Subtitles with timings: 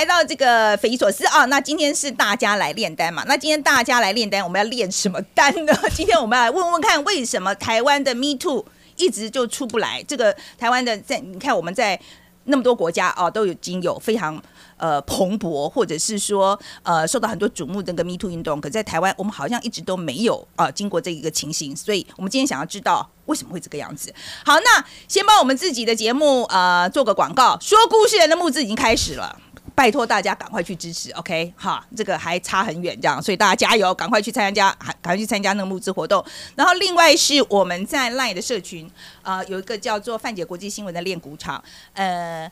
[0.00, 1.44] 来到这个匪夷所思啊！
[1.44, 3.22] 那今天是大家来炼丹嘛？
[3.26, 5.74] 那今天大家来炼丹，我们要炼什么丹呢？
[5.94, 8.64] 今天我们来问问看，为什么台湾的 Me Too
[8.96, 10.02] 一直就出不来？
[10.08, 12.00] 这个台湾的在你看我们在
[12.44, 14.42] 那么多国家啊，都已经有非常
[14.78, 23.10] 呃蓬勃，或者是说呃受到很多瞩目的那个 Me Too 运动，可在台湾我们好像一直都没有啊经过这一个情形，所以我们今天想要知道。
[23.26, 24.12] 为什么会这个样子？
[24.44, 27.56] 好，那先帮我们自己的节目呃做个广告。
[27.60, 29.38] 说故事人的募资已经开始了，
[29.74, 31.10] 拜托大家赶快去支持。
[31.12, 34.70] OK，哈，这个还差很远，这样，所以大家加油，赶快去参加，
[35.00, 36.24] 赶快去参加那个募资活动。
[36.54, 38.90] 然后另外是我们在 LINE 的社群，
[39.22, 41.62] 呃，有一个叫做范姐国际新闻的练鼓场，
[41.94, 42.50] 呃。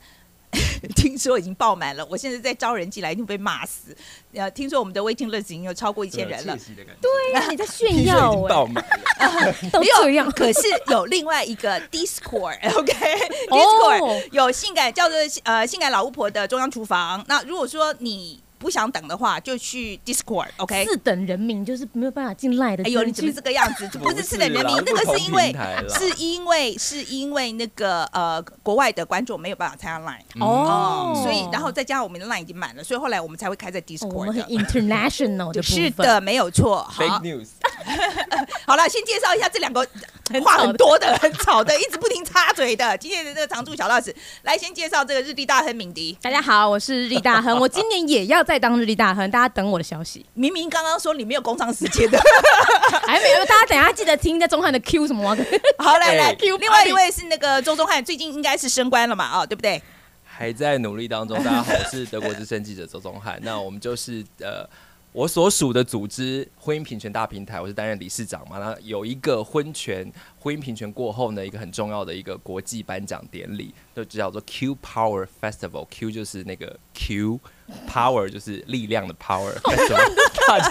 [0.94, 3.94] 听说已经爆满了，我现在在招人进来，一定被骂死。
[4.32, 6.56] 呃，听说我们的 waiting list 已经有超过一千人了。
[7.00, 8.32] 对呀、啊，你在炫耀。
[8.48, 10.30] 爆满了， 都这样。
[10.30, 14.28] 可是有另外一个 Discord，OK，Discord、okay?
[14.32, 17.24] 有性感叫做呃性感老巫婆的中央厨房。
[17.28, 18.40] 那如果说你。
[18.59, 20.89] 不想等的话，就去 Discord，OK？、Okay?
[20.89, 22.83] 次等人民就是没有办法进来的。
[22.84, 23.89] 哎呦，你怎么这个样子？
[23.98, 25.55] 不是四等人民，那个是因为
[25.89, 34.14] 是因为是因为那个呃国外的观众没有办法参加 Line 哦、嗯，所以然后再加上我们的 Line 已经满了，所以后来我们才会开在 Discord、哦。
[34.14, 36.84] 我们很 international 的 是的，没有错。
[36.98, 37.48] Fake news。
[38.67, 39.86] 好了，先介绍一下这两个
[40.45, 46.19] 话很多的、很吵的、一直不停插嘴的今天的这个常驻小道士，来先介绍这个日历大亨敏迪。
[46.20, 48.45] 大家好，我是日历大亨，我今年也要。
[48.48, 50.24] 再当日历大亨，大家等我的消息。
[50.32, 52.18] 明明刚刚说你没有工商时间的，
[53.06, 53.44] 还没有。
[53.44, 55.36] 大家等一下记得听一下钟汉的 Q 什么？
[55.77, 56.56] 好，来来 Q。
[56.56, 59.27] 另外一位是那个周宗汉，最近应该是升官了嘛？
[59.27, 59.82] 啊、哦，对不对？
[60.24, 61.36] 还在努力当中。
[61.44, 63.38] 大家好，我是德国之声记者周宗汉。
[63.42, 64.66] 那我们就是呃。
[65.10, 68.58] 我所属的组织婚姻平权大平台，我是担任理事长嘛。
[68.58, 70.06] 那有一个婚权
[70.41, 75.86] 婚姻平权过后呢，一个很重要的一个国际颁奖典礼，就叫做 Q Power Festival。
[75.90, 79.52] Q 就是那个 Q，Power 就是力量的 Power。
[80.48, 80.70] 大家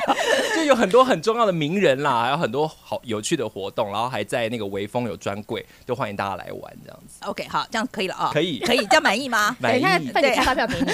[0.56, 7.20] 就有很多很重要的名人啦，还有很多好有趣的活动，然后还在那个微风有专柜，就欢迎大家来玩这样子。
[7.26, 9.56] OK，好，这样可以了啊、哦，可以，可以，这样满意吗？
[9.60, 10.10] 满意。
[10.12, 10.88] 快点开发票给你。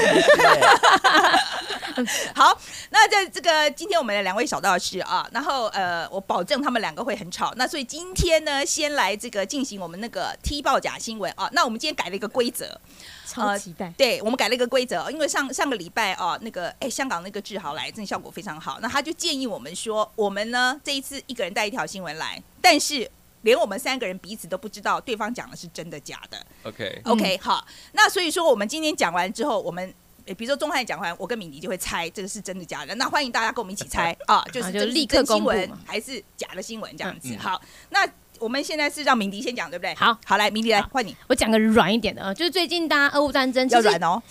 [2.33, 2.57] 好，
[2.89, 7.53] 那在这个今天我们的两位小道士啊，然后呃，我保证他们两个会很吵。
[7.55, 11.49] 那所以今天呢，先来这个进行我们那个踢爆假新闻啊。
[11.53, 12.79] 那我们今天改了一个规则，
[13.25, 13.85] 超期待。
[13.85, 18.79] 呃、对我们改了一个规则，因为上上个礼拜啊，那个哎，香港那个志豪来，真的效果非常好。
[18.81, 23.09] 那他就建议我们说，我们呢这一次一个人带一条新闻来，但是
[23.41, 26.45] 连我们三个人彼此都不知道对方讲的是真的假的。
[26.63, 27.65] OK OK，好。
[27.91, 29.93] 那所以说我们今天讲完之后，我们。
[30.25, 32.95] 诶，比如说钟汉讲完，我跟敏迪就会猜这个是真的假的。
[32.95, 37.35] 那欢迎大家跟我们一起猜 啊，就是这是真新闻还是假的新闻这样子。
[37.35, 38.09] 好，那。
[38.43, 39.95] 我们现在是让敏迪先讲，对不对？
[39.95, 41.15] 好，好来，敏迪来换你。
[41.27, 44.21] 我讲个软一点的啊，就是最近大家俄乌战争要软哦，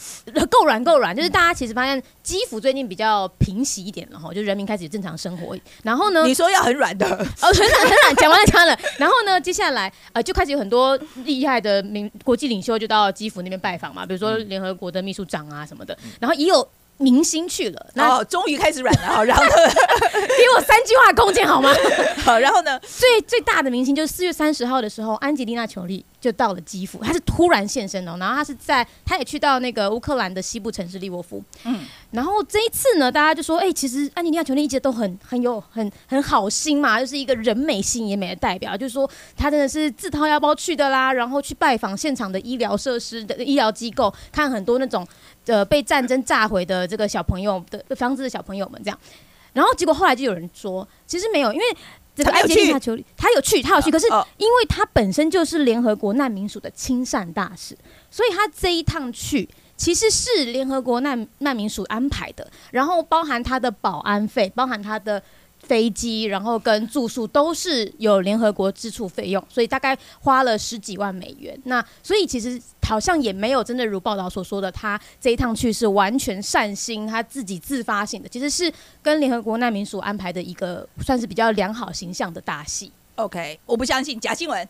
[0.51, 1.17] 够软够软。
[1.17, 5.57] 就是大家其实发现基辅最近比较平息一点了哈，就人民开始正常生活。
[5.83, 8.79] 然后呢，你说要很软的哦，很软很软，讲完了讲完了。
[8.99, 15.97] 然后呢，接下来呃就开始有很多厉害的民国际领袖就到基辅那边拜访嘛，比如说联合国的秘书长啊什么的。
[16.21, 16.69] 然后也有。
[16.99, 19.09] 明星去了，然后终于开始软了。
[19.09, 19.45] 好，然后
[20.13, 21.73] 给我三句话空间好吗？
[22.25, 22.79] 好，然后呢？
[22.81, 28.17] 最最大的明星就是四月三十号的时候，安吉丽娜·裘丽就到了基辅，她是突然现身哦。
[28.21, 31.43] 然后她是在，她也去到那个乌克兰的西部城市利沃夫。
[31.65, 31.81] 嗯，
[32.13, 45.05] 然后这一次呢，大家就说，哎、欸，其实安吉丽娜·裘丽一直都很很有很很好心嘛，就是一个人美心也美的代表，就是说她真的是自掏腰包去的啦，然后去拜访现场的医疗设施的医疗机构，看很多那种。
[45.47, 48.99] 呃，被战争炸毁的这个小朋友的房子的小朋友们这样，
[49.53, 51.65] 然后结果后来就有人说，其实没有，因为
[52.15, 57.77] 这个安吉丽娜裘丽他有去，他有去，可是因为他本身就是联合国难民署的亲善大使，
[58.11, 65.23] 所以他这一趟去其实是联合国难难民署安排的，然后包含他的保安费，包含他的。
[65.63, 71.59] 飞机，然后跟住宿都是有联合国支出费用，所以大概花了十几万美元。
[71.65, 78.71] 那所以其实好像也没有真的如报道所说的，他这一趟去是完全善心，他自己自发性的，其实是
[79.03, 82.93] 跟联合国难民署安排的一个算是比较良好形象的大戏。
[83.15, 84.69] OK，我不相信假新闻，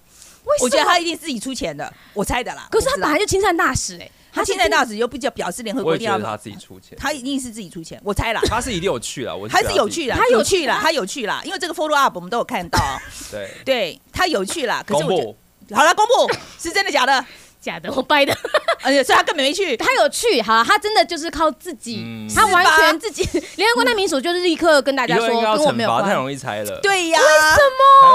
[0.61, 2.69] 我觉得他一定自己出钱的，我猜的啦。
[2.70, 4.12] 可是他本来就亲善大使哎、欸。
[4.32, 8.40] 他现在大使又不叫表示联合国，他自己出钱，他一定是自己出钱，我猜啦。
[8.46, 12.79] 他是一定有去了，我还是有去了，他有去了，他有去了，因为这个 follow up 我们都有看到。
[13.31, 15.37] 对，对他有去了，可是我
[15.75, 17.25] 好了，公布 是真的假的？
[17.62, 18.37] 假的，我掰的。
[18.82, 23.23] 而且所以他根本没去，他有去，好，他真的就是靠自己，他完全自己。
[23.55, 26.08] 联合国难民署就是立刻跟大家说，跟我没有关系。
[26.08, 26.81] 太容易猜了。
[26.82, 27.61] 对呀，为什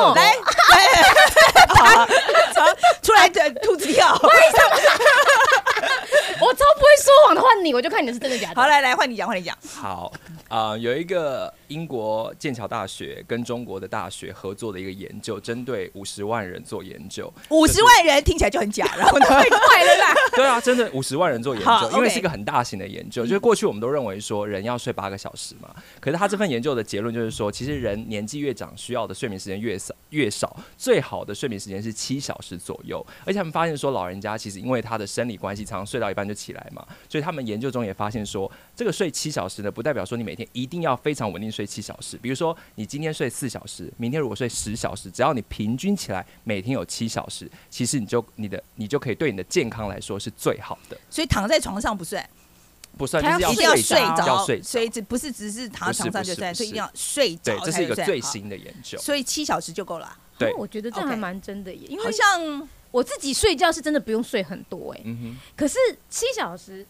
[0.03, 0.13] 么？
[0.15, 0.33] 来，
[1.69, 2.05] 好，
[3.01, 4.13] 出来的兔子跳。
[4.21, 4.75] 为什么？
[6.57, 8.59] 我超不会说谎的，换你，我就看你的是真的假的。
[8.59, 9.55] 好，来来，换你讲，换你讲。
[9.79, 10.11] 好
[10.47, 17.31] 啊、呃，有一个英国剑桥大学跟中国的大学合作的一个研究，针对五十万人做研究。
[17.49, 19.25] 五十万人听起来就很假，然后呢？
[19.27, 20.15] 太快了啦！
[20.35, 23.23] 对啊，真的五十万人做研究，因为是一个很大型的研究。
[23.23, 33.05] 就是过去我们都认为说人要睡八个小时嘛，可是他这份研究的结论就是说，其实人年纪越长，需要的睡眠时间越少越少，最好的睡眠时间是七小时左右。
[33.25, 42.15] 而且他们发现说，老人家其实因为他的生理关系，常常睡到一半就起来嘛，所以他们研究中也发现说，这个睡七小时呢，不代表说你每天一定要非常稳定睡七小时。
[42.15, 50.97] 比如说，你今天睡四小时，明天如果睡十小时，只要你平均起来每天有七小时，其实你就你的你就可以对你的健康来说是最好的。
[51.09, 52.23] 所以躺在床上不睡，
[52.95, 54.63] 不算，就是要一定要睡着，要睡着。
[54.63, 57.41] 所以这不是只是躺在床上就睡，所以一定要睡着。
[57.45, 58.95] 对，这是一个最新的研究。
[58.99, 60.15] 所以七小时就够了。
[60.37, 65.79] 对，我觉得这还蛮真的耶，因为好像我自己睡觉是真的不用睡很多哎，嗯哼，可是
[66.11, 66.85] 七小时。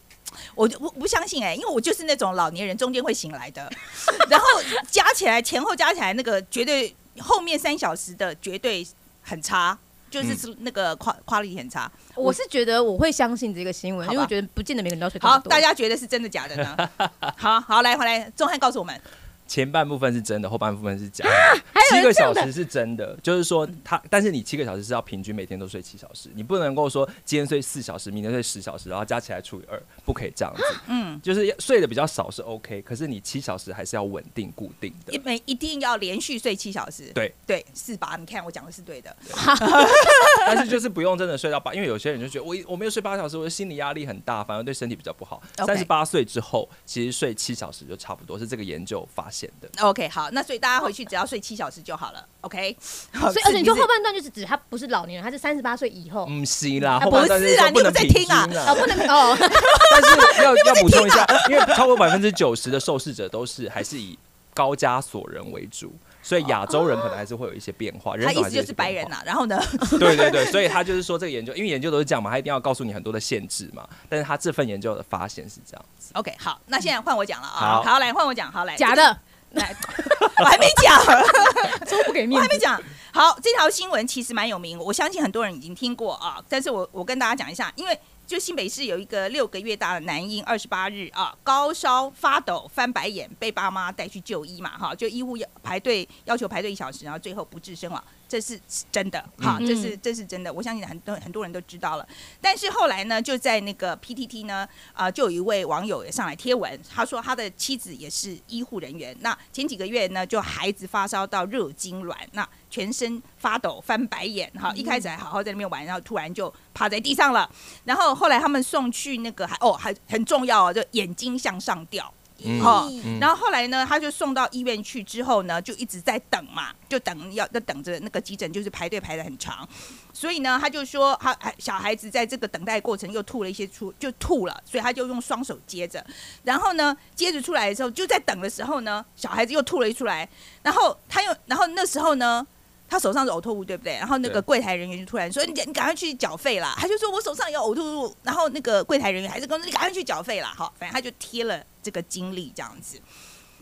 [0.56, 3.70] 我我不相信哎、欸，因为我就是那种老年人中间会醒来的，
[4.30, 4.46] 然后
[4.90, 8.86] 加起来前后加起来那个绝对后面三小时的绝对
[9.22, 9.78] 很差，
[10.10, 11.92] 就是那个 quality 很差。
[12.16, 15.20] 我是觉得我会相信这个新闻，因为我觉得不见得每个人都睡。
[15.22, 16.90] 好，大家觉得是真的假的呢？
[17.38, 19.00] 好好来回来，钟汉告诉我们。
[19.48, 21.32] 前半部分是真的，后半部分是假的。
[21.32, 30.64] 啊、七个小时是真的，就是说他，但是你七个小时是要平均每天都睡七小时，你不能够说今天睡四小时，明天睡十小时，然后加起来除以二，不可以这样子。
[30.88, 37.12] 嗯，就是睡的比较少是 OK，可是你七小时还是要稳定固定的，一每一定要连续睡七小时。
[37.14, 38.18] 对对，是吧？
[38.20, 39.16] 你看我讲的是对的。
[39.24, 39.34] 对
[40.46, 45.42] 但是就是不用真的睡到八，因为有些人就觉得我我没有睡八小时，我的心理压力很大，反而对身体比较不好。
[45.66, 49.37] 三十八岁之后，其实睡七小时就差不多，是这个研究发现。
[49.82, 52.26] OK，好，那所以大家回去只要睡七小时就好了。
[52.42, 56.26] OK， 所以而且你就后半段就是指他不是老年人，他是三十八岁以后。
[56.30, 58.48] 嗯，是啦，不是啊，你有在听啊？
[58.68, 59.36] 哦，不能哦。
[59.40, 64.18] 但是要要补充一下，因为超过百分之九十的受试者都是还是以
[64.54, 65.94] 高加索人为主，
[66.28, 68.14] 所以亚洲人可能还是会有一些变化。
[68.18, 69.58] 人他意思就是白人呐，然后呢？
[69.98, 73.88] 对对对，所以他就是说这个研究，因为研究都是这样嘛，他一定要告诉你很多的限制嘛。
[74.10, 76.12] 但是他这份研究的发现是这样子。
[76.16, 77.82] OK，好，那现在换我讲了啊。
[77.82, 79.18] 好，来换我讲，好来，假的。
[79.52, 79.74] 来，
[80.40, 81.02] 我还没讲，
[81.88, 82.82] 说不给面子，我还没讲。
[83.14, 86.44] 好，这条新闻其实蛮有名，我相信很多人已经听过啊。
[86.50, 87.98] 但是我我跟大家讲一下，因为
[88.28, 98.04] 就新北市有一个六个月大的男婴，二十八日啊高烧发抖翻白眼，被爸妈带去就医嘛，哈，就医护要排队要求排队一小时，然后最后不治身亡。
[98.28, 98.60] 这是
[98.92, 102.08] 真的，哈，这是这是真的，我相信很多很多人都知道了。
[102.42, 117.50] 但是后来呢，就在那个 PTT 呢，啊、呃，就有一位网友也上来贴文，他说他的妻子也是医护人员，那前几个月呢，就孩子发烧到热痉挛，那全身发抖、翻白眼，哈，一开始还好好在那边玩，然后突然就趴在地上了，
[117.86, 122.14] 然后后来他们送去那个还哦还很重要哦，就眼睛向上吊。
[122.62, 122.90] 好，
[123.20, 129.68] 然后后来呢，他就送到医院去之后呢，就一直在等嘛，就等要要等着那个急诊，就是排队排的很长，
[130.14, 136.06] 所以呢，他就说他小孩子在这个等待过程又吐了一些出，就吐了，所以他就用双手接着，
[136.44, 140.28] 然后呢，接着出来的时候就在等的时候呢，小孩子又吐了一出来，
[140.62, 142.46] 然后他又，然后那时候呢。
[142.90, 143.94] 他手上是呕吐物，对不对？
[143.96, 152.98] 然后那个柜台人员就突然说：“你你赶快去缴费啦！”他就说：“我手上有呕吐物。”然后那个柜台人员还是跟我说：“你赶快去缴费啦！”好，反正他就贴了这个经历这样子。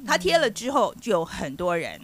[0.06, 2.00] 他贴了之后，就有很多人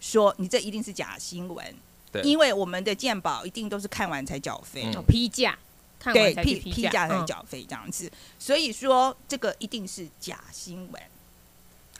[0.00, 1.64] 说：“你这一定是假新闻。”
[2.10, 5.56] 对，因为我们的鉴宝一定都是看完才缴费，嗯、批价，
[6.00, 8.06] 看完才批批批价才缴费这样子。
[8.06, 11.02] 嗯、所以说这个一定是假新闻。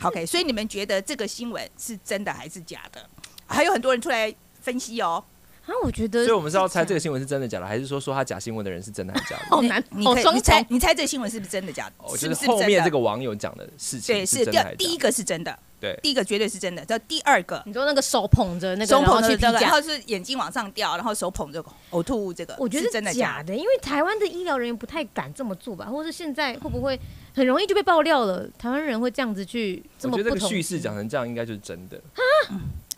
[0.01, 3.09] OK，所以你们觉得这个新闻是真的还是假的？
[3.47, 4.35] 还有很多人出来。
[4.69, 5.25] 分析哦，
[5.65, 9.47] 啊，我觉得，所以我们是要猜这个新闻是真的假的，还是说说他假新闻的人是真的还是假的？
[9.49, 11.93] 好难，你可以你猜，你猜这个新闻是不是真的假的？
[11.97, 16.85] 哦，就是后面这个网友讲的事情，对，是第第一个是真的，对，第一个绝对是真的。
[16.85, 27.01] 这第二个，你说那个手捧着那个，手捧着这个，然后是眼睛往上掉，然后手捧着呕吐物，这个我觉得是真的假的，因为台湾的医疗人员不太敢这么做吧，或者是现在会不会
[27.35, 28.47] 很容易就被爆料了？
[28.59, 30.13] 台湾人会这样子去这么？
[30.13, 32.21] 我觉得这个叙事讲成这样，应该就是真的啊。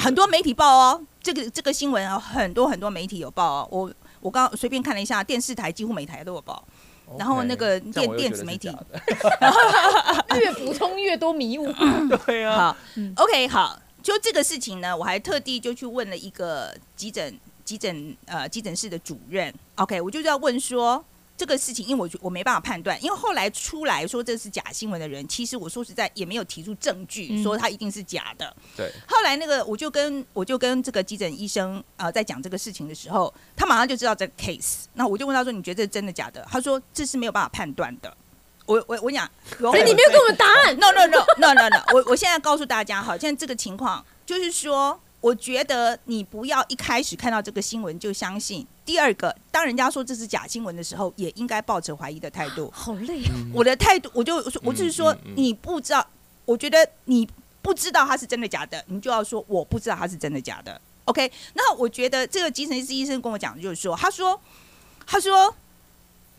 [0.01, 3.69] 很多媒体报哦，这个这个新闻啊，很多很多媒体有报哦。
[3.71, 6.65] 我我刚随便看了一下，电视台几乎每台都有报。
[7.07, 8.69] Okay, 然后那个电电子媒体，
[10.41, 11.71] 越补充越多迷雾。
[12.25, 12.57] 对啊。
[12.57, 12.77] 好
[13.17, 19.53] ，OK，好，就这个事情呢，我还特地就去问了一个急诊急诊呃急诊室的主任。
[19.75, 21.05] OK，我就要问说。
[21.41, 28.55] 这个事情，因为我我没办法判断，因为后来出来说这是假新闻的人，其实我说实在也没有提出证据说他一定是假的。
[28.77, 28.93] 对。
[29.09, 34.85] 后来那个我就跟我就跟这个急诊医生啊、呃、在讲这个事情的时候，他马上就知道这个 case。
[34.93, 38.15] 那我就问他说：“你觉得这是真的假的？”他说：“这是没有办法判断的。”
[38.67, 39.29] 我我我讲，
[39.59, 40.79] 所以你没有给我们答案。
[40.79, 48.67] No no no no no no，我我现在告诉大家哈，现在这个情况就是说，我觉得你不要一开始看到这个新闻就相信。
[48.85, 52.71] 第二个，当人家说这是假新闻的时候，也应该抱着怀疑的态度。
[52.75, 53.35] 好累啊！
[53.53, 56.07] 我的态度，我就我就是说，你不知道，
[56.47, 57.29] 我觉得你
[57.61, 60.81] 不知道他是真的假的，你就要说我不知道他是真的假的。
[61.05, 64.41] OK，那我觉得这个精神医师医生跟我讲就是说，他说，
[65.07, 65.55] 他说，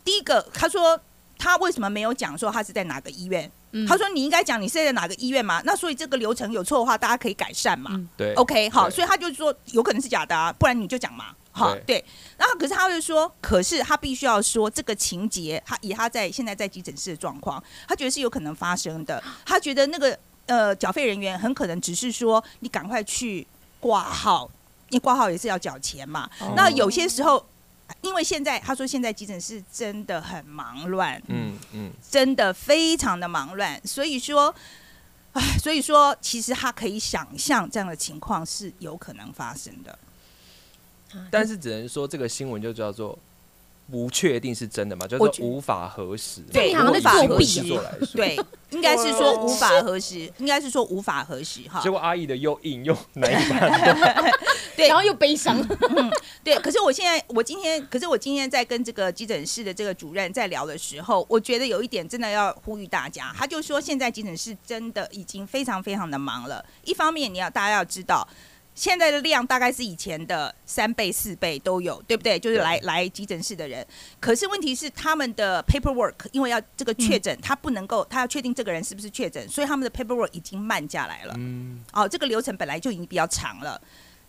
[0.04, 1.00] 第一个，他说
[1.38, 3.50] 他为什么没有讲说他是在哪个医院？
[3.72, 5.60] 嗯、他说你应该讲你是在哪个医院嘛？
[5.64, 7.90] 那所以这个流程有错的话，大家可以改善嘛？
[7.92, 12.04] 嗯、对，OK，好，所以他就说有可能是假的啊，不然你就讲嘛，好，对，对。
[12.36, 19.22] 然后可是他就说，可是他必须要说这个情节，他以他在现在在急诊室的状况，他觉得是有可能发生的。
[19.44, 23.46] 他觉得那个呃缴费人员很可能只是说你赶快去
[23.80, 24.50] 挂号，
[24.88, 26.28] 你挂号也是要缴钱嘛。
[26.40, 27.44] 哦、那有些时候。
[28.02, 34.54] 因为现在他说现在急诊室真的很忙乱，嗯嗯，真的非常的忙乱，所以说，
[35.32, 39.98] 唉，所以说其实他可以想象这样的情况是有可能发生的，
[41.30, 43.18] 但是只能说这个新闻就叫做。
[43.90, 45.06] 不确定是真的吗？
[45.06, 46.40] 就是无法核实。
[46.52, 47.62] 对，无法核实。
[48.14, 48.38] 对，
[48.70, 51.80] 应该是说无法核实，应该是说无法核实哈。
[51.82, 54.32] 结果阿姨的又硬又难以办。
[54.74, 55.60] 对，然后又悲伤。
[55.96, 56.10] 嗯，
[56.42, 56.54] 对。
[56.60, 63.34] 可是我现在，我今天，可是我今天在跟这个急诊室的这个主任在聊的时候，我觉得有一点真的要呼吁大家。
[63.36, 66.64] 他就说，现在急诊室真的已经非常非常的忙了。
[66.84, 68.26] 一方面，你要大家要知道。
[68.74, 72.38] 现在的量大概是以前的三倍、四倍都有，对不对？
[72.38, 73.86] 就是来来急诊室的人。
[74.18, 81.34] 可是问题是，他们的 paperwork 因为要这个确诊，他不能够，他要确定这个人是不是确诊，所以他们的 paperwork 已经慢下来了。
[81.36, 81.84] 嗯。
[81.92, 83.78] 哦，这个流程本来就已经比较长了，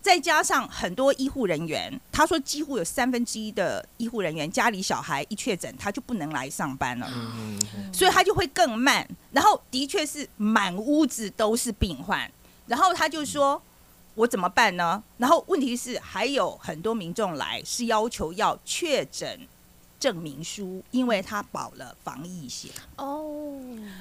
[0.02, 7.10] 再加上很多医护人员，他说几乎有三分之一的医护人员家里小孩一确诊，他就不能来上班了。
[7.10, 7.58] 嗯。
[7.94, 9.08] 所以他就会更慢。
[9.32, 12.30] 然后的确是满屋子都是病患，
[12.66, 13.60] 然后他就说。
[14.14, 15.02] 我怎么办呢？
[15.18, 19.40] 然后问题是还有很多民众来是要求要确诊
[19.98, 22.70] 证明书，因为他保了防疫险。
[22.96, 23.50] 哦，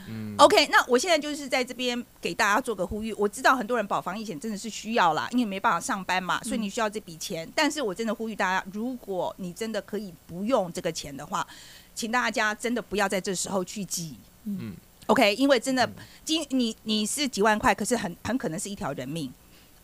[0.07, 3.13] 嗯，OK，那我现在就是在这边给大家做个呼吁。
[3.13, 7.47] 我知道很多人保防疫险真的是需要啦，因为没办法上班嘛，所以你需要这笔钱。
[7.47, 11.47] 嗯，但是我真的呼吁大家，如果你真的可以不用这个钱的话，
[11.95, 14.15] 请大家真的不要在这时候去挤。
[14.43, 14.75] 嗯
[15.07, 15.89] ，OK，因为真的，
[16.25, 19.33] 今你你是几万块，可是很很可能是一条人命。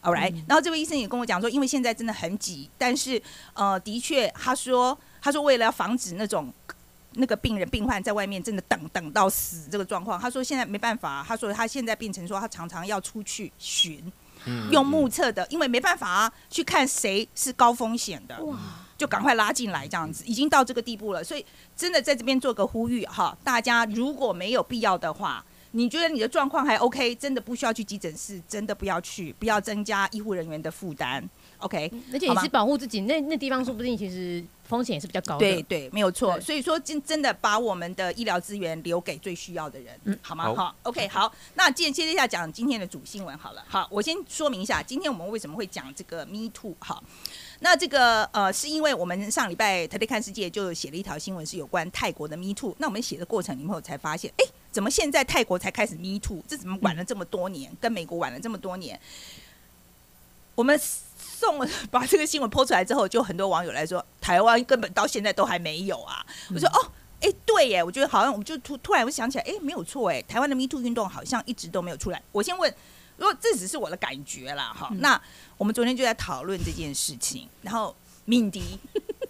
[0.01, 3.21] All right，然后这位医生也跟我讲说，因为现在真的很挤，但是
[3.53, 6.53] 呃，的确，他说，他说为了要防止那种
[7.15, 14.01] 那个病人病患在外面真的等等到死这个状况，他说现在没办法，他说他现在变成说他常常要出去巡，
[14.71, 18.39] 用目测的，因为没办法啊，去看谁是高风险的，
[18.97, 25.43] 就赶快拉进来这样子，已经到这个地步了，所以真的在这边做个呼吁哈，大家如果没有必要的话。
[25.71, 31.27] 你觉得你的状况还 OK，真的不需要去急诊室，真的不要去，不要增加医护人员的负担
[31.59, 31.91] ，OK？
[32.11, 35.39] 而且也是保护自己，那那地方说不定其实风险也是比较高的。
[35.39, 36.39] 对对，没有错。
[36.41, 40.53] 所以说，真真的把我们的医疗资源留给最需要的人，嗯，好吗？
[40.55, 41.31] 好，，OK，好。
[41.53, 43.63] 那接接下来讲今天的主新闻好了。
[43.67, 46.75] 好，我先说明一下，今天我们为什么会讲这个 Me Too？
[46.79, 47.03] 好。
[47.59, 52.73] 那这个呃，是因为我们上礼拜《特别看世界》就写了一条新闻，是有关泰国的 Me Too。
[52.79, 56.43] 那我们写的过程里面，我才发现，哎，怎么现在泰国才开始 Me Too？
[56.47, 57.71] 这怎么晚了这么多年？
[57.79, 58.99] 跟美国晚了这么多年？
[60.55, 61.59] 我们送
[61.89, 66.25] 把这个新闻 PO 出来之后，就很多网友来说，台湾根本到现在都还没有啊。
[66.53, 72.21] 我说哦，哎，对耶，我觉得好像我们就突突然我想起来，哎，没有错哎，台湾的 Me Too 运动好像一直都没有出来。
[72.31, 72.73] 我先问。
[73.17, 75.21] 如果这只是我的感觉啦，哈，那
[75.57, 78.79] 我们昨天就在讨论这件事情，然后敏迪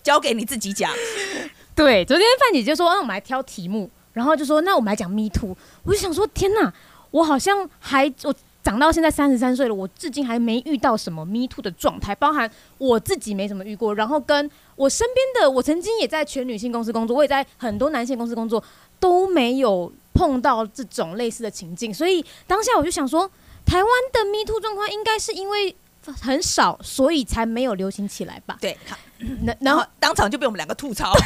[0.03, 0.93] 交给你自己讲。
[1.73, 5.55] 对，昨天范姐就说，那我们来挑题目，然后就说，那我们来讲 Me Too。
[5.83, 6.71] 我就想说，天哪，
[7.11, 18.63] 我好像还我长到现在三十三岁了，我至今还没遇到什么 Me Too 的状态，包含我自己没怎么遇过，然后跟我身边的，我曾经也在全女性公司工作，我也在很多男性公司工作，
[18.99, 23.29] 都没有碰到这种类似的情境，所以当下我就想说。
[23.65, 28.57] 台湾的 Me Too 状况应该是因为很少，所以才没有流行起来吧？
[28.59, 28.75] 对，
[29.45, 31.13] 然然后 当场就被我们两个吐槽，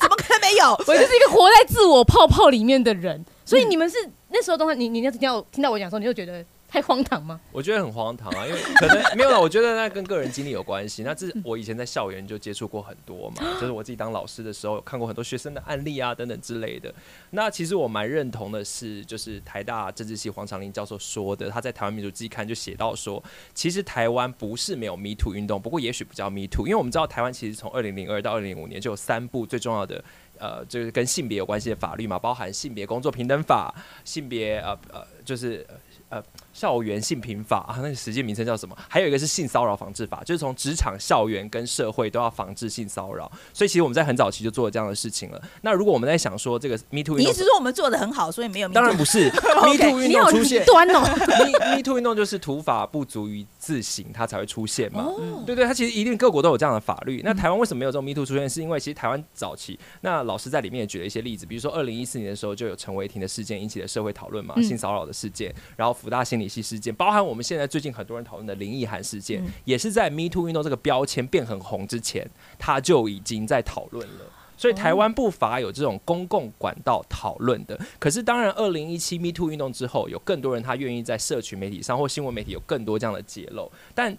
[0.00, 0.70] 怎么可能没有？
[0.86, 3.96] 我就是一个活在自我泡泡里面的人，所以你们是
[4.30, 7.40] 那时候都会，你你那听到听到我讲的时候，你就觉得太荒唐吗？
[7.52, 9.40] 我觉得很荒唐啊，因为可能没有了。
[9.40, 11.04] 我觉得那跟个人经历有关系。
[11.04, 16.92] 那这我以前在校园就接触过很多嘛，就是我自己当老师的时候，有看过很多学生的案例啊等等之类的。
[17.30, 23.22] 那其实我蛮认同的是，就是台大政治系黄长林教授说的，他在台湾民主季刊就写到说，
[23.54, 30.02] 其实台湾不是没有 Me Too 运动，不过也许不叫 Me Too，因为我们知道台湾其实从二零零二到二零零五年就有三部最重要的
[30.40, 33.72] 呃，就是跟性别有关系的法律嘛，包含性别工作平等法、
[34.04, 35.64] 性别呃呃就是
[36.08, 36.22] 呃。
[36.52, 38.76] 校园性平法啊，那个实际名称叫什么？
[38.88, 43.28] 还有一个是性骚扰防治法，就是从职场、校园跟社会都要防治性骚扰。
[43.52, 45.42] 所以其实我们在很早期就做了这样的事情了。
[45.62, 49.28] 那如果我们在想说这个 Me Too 运动，你意思说我们做的很好，所以没有当然不是
[49.66, 55.04] Me Too 运动出现端哦，Me Me Too 运动就是土法不足以自行，它才会出现嘛。
[55.04, 57.22] 哦、对对，它其实一定各国都有这样的法律。
[57.24, 58.48] 那台湾为什么没有这种 Me Too 出现？
[58.48, 67.24] 是因为其实台湾早期，那老师在里面也举了一些例子，比如说二零一四年的时候就有陈伟霆的事件引起了社会讨论嘛，性骚扰的事件，然后福大心理系事件，包含。
[67.24, 74.26] 我们现在最近很多人讨论的林奕涵事件，嗯、也是在 Me Too 运动这个标签变很红之前，他就已经在讨论了。
[74.56, 77.78] 所以台湾不乏有这种公共管道讨论的。
[77.98, 84.16] 可是当然，二零一七 Me Too 运动之后，有更多人他愿意在社群媒体上或新闻媒体有更多这样的揭露，但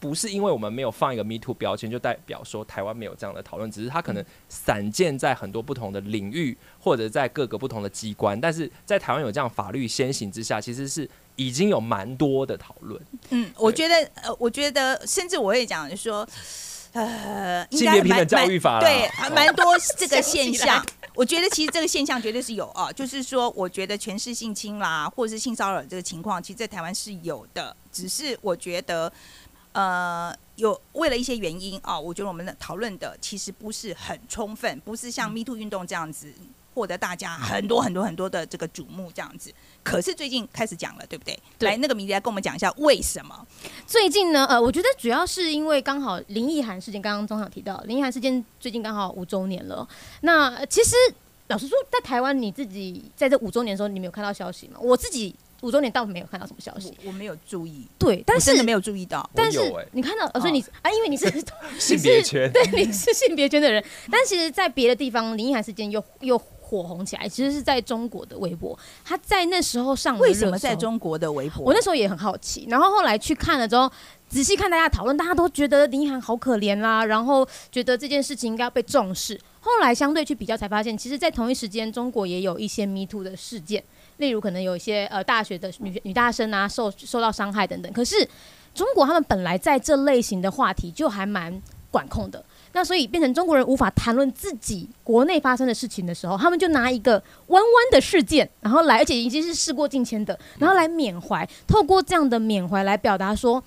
[0.00, 8.40] 不是因为我们没有放一个 Me Too 标签，就代表说台湾没有这样的讨论，只是它可能散见在很多不同的领域，或者在各个不同的机关。
[8.40, 11.08] 但是在台湾有这样法律先行之下，其实是。
[11.38, 13.00] 已经有蛮多的讨论，
[13.30, 16.28] 嗯，我觉得，呃，我觉得，甚至我会讲说，
[16.92, 19.64] 呃，性别平等教育法，对，还蛮多
[19.96, 20.84] 这个现象。
[21.14, 29.12] 我觉得其实这个现象绝对是有啊，就是说，我觉得全是性侵啦，或者是性骚扰这个情况，其实在台湾是有的，只是我觉得，
[29.72, 36.32] 呃，有为了一些原因啊，我觉得我们的讨论的其实不是很充分，不是像 Me Too 运动这样子。
[36.78, 39.52] 获得大家很多很多很多的这个瞩目，这样子。
[39.82, 41.36] 可是最近开始讲了，对不对？
[41.58, 43.44] 对，来，那个名字来跟我们讲一下为什么？
[43.84, 49.88] 最近呢，呃，我觉得主要是因为刚好林奕涵事件，刚刚中场提到林奕涵事件最近刚好五周年了。
[50.20, 50.94] 那其实
[51.48, 54.78] 老实说，在台湾你自己在这五周年的时候，你没有看到消息吗？
[54.80, 57.86] 我自己五周年倒没有看到什么消息，我，我没有注意。
[57.98, 59.28] 对，但是真的没有注意到。
[59.34, 59.58] 但是
[59.92, 61.24] 你看到，哦、所以你啊，因为 你是
[61.80, 63.82] 性别圈，对，你是性别圈的人。
[64.10, 66.40] 但其实，在别的地方，林奕涵事件又又。
[66.68, 68.78] 火红起来，其实是在中国的微博。
[69.02, 70.18] 他在那时候上。
[70.18, 71.64] 为什么在中国的微博？
[71.64, 72.66] 我那时候也很好奇。
[72.68, 73.90] 然后后来去看了之后，
[74.28, 79.40] 仔细看大家讨论，大家都觉得林一涵好可怜啦，然后觉得这件事情应该要被重视。
[79.60, 83.82] 后来相对去比较，才发现，其实，在同一时间，中国也有一些 Me Too 的事件，
[84.18, 87.90] 例如可能有一些呃大学的女女大生啊受受到伤害等等。
[87.92, 88.28] 可是
[88.74, 92.44] 中国他们本来在这类型的话题就还蛮管控的。
[92.72, 103.62] 那所以变成中国人无法谈论自己国内发生的事情的时候，他们就拿一个弯弯的事件，然后来，而且已经是事过境迁的，然后来缅怀，透过这样的缅怀来表达说，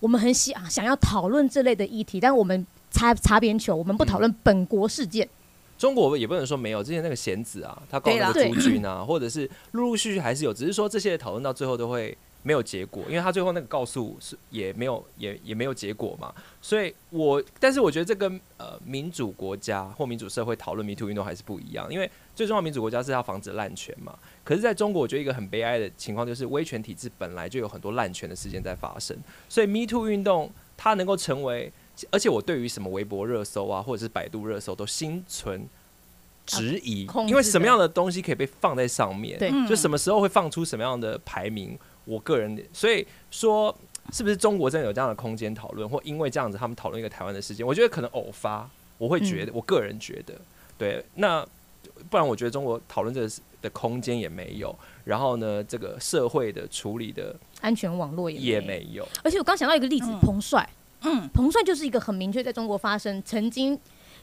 [0.00, 5.28] 我们很想想要讨论这类的议题，但我们擦擦边球，我们不讨论本国事件。
[5.76, 12.16] 中国也不能说没有，之前那个贤子啊，他搞那个朱军啊，或者是陆陆续续还是有，只是说这些讨论到最后都会。
[12.46, 16.32] 没有结果，因为他最后那个告诉是也没有也也没有结果嘛，
[16.62, 24.16] 所以我但是我觉得这跟呃民主国家或民主社会讨论 Me Too 运动还是不一样，因为最重要民主国家是要防止滥权嘛。
[24.44, 29.16] 可是在中国，我觉得一个很悲哀的情况就是威权体制本来就有很多滥权的事件在发生，
[29.48, 31.72] 所以 Me Too 运动它能够成为，
[32.12, 35.66] 而且我对于什么微博热搜啊或者是百度热搜都心存
[36.46, 41.76] 质疑，因为什么样的东西可以被放在上面，对，就什么时候会放出什么样的排名。
[42.06, 43.76] 我个人，所以说，
[44.12, 47.66] 是不是中国真的有这样的空间讨论，或因为这样子他们讨论一个台湾的事件？
[47.66, 50.34] 我觉得可能偶发，我会觉得，嗯、我个人觉得，
[50.78, 51.44] 对，那
[52.08, 53.28] 不然我觉得中国讨论这个
[53.60, 54.72] 的空间也没有，
[55.04, 59.06] 然后呢，这个社会的处理的安全网络也也没有。
[59.24, 60.68] 而且我刚想到一个例子，嗯、彭帅，
[61.00, 63.76] 嗯，彭帅就是一个很明确在中国发生、曾经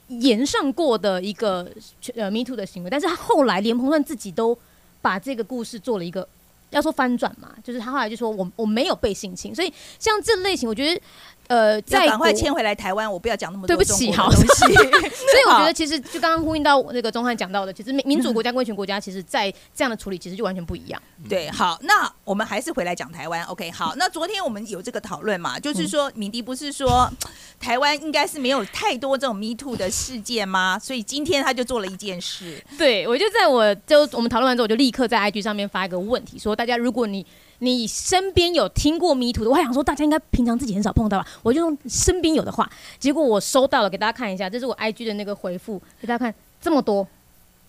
[0.08, 1.70] 延上过的一个
[2.16, 4.58] 呃 Me Too 的行为，但是他后来连彭帅自己都
[5.02, 6.26] 把这个故事做了一个。
[6.74, 11.02] 要说翻转嘛，就是他后来就说我我没有被性侵，所以像这类型，我觉得。
[11.48, 13.76] 呃，再赶快迁回来台湾，我不要讲那么多。
[13.76, 14.74] 对不起，好，对不起。
[14.74, 21.02] 所以我觉得， 其实就刚刚呼应到那个钟汉讲到的，其实民民主国家、威权国家，其实在这样的处理，其实就完全不一样。
[21.30, 23.44] 对，好，那我们还是回来讲台湾。
[23.44, 27.12] OK，好，那昨天我们有这个讨论嘛，就是说，敏迪不是说
[27.60, 30.80] 台湾应该是没有太多这种 Me Too 的事件吗？
[30.80, 32.64] 所以今天他就做了一件事。
[32.78, 37.26] 对，我就在我就我们讨论完之后，我就立刻在 IG 上面发一个问题，说大家如果你。
[37.64, 39.50] 你身边有听过迷途的？
[39.50, 41.26] 我还想说，大家应该平常自己很少碰到吧？
[41.42, 47.08] 我就用身边有的话，结果我收到了，给大家看一下，这是我 IG 的那个回复，给大家看这么多，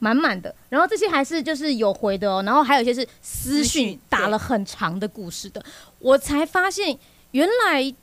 [0.01, 0.53] 满满的。
[0.69, 5.65] 然后这些还是就是有回的哦，然后还有一些是私讯打了很长的故事的。
[6.01, 6.99] 我才发现
[7.31, 7.95] 原来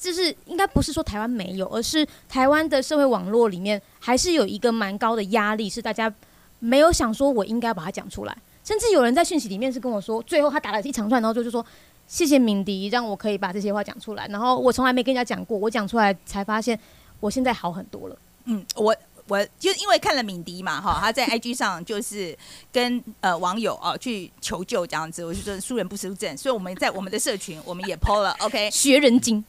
[0.00, 6.12] 就是应该不是说台湾没有，而是台湾的社会网络里面还是有一个蛮高的压力，是大家
[6.58, 8.36] 没有想说我应该把它讲出来。
[8.66, 11.64] 甚至有人在讯息里面是跟我说，最后他打了一长串，然后就就说
[12.06, 14.26] 谢谢敏迪，让我可以把这些话讲出来。
[14.26, 16.76] 然后我从来没跟人家讲过，我讲出来才发现
[17.20, 18.18] 我现在好很多了。
[18.46, 18.94] 嗯，我。
[19.28, 22.36] 我就因为看了敏迪嘛，哈，他在 IG 上就是
[22.72, 29.44] 跟呃网友啊去求救这样子，我就说输人不输阵，所以我们在我们的社群我们也 PO 了， OK，学人精，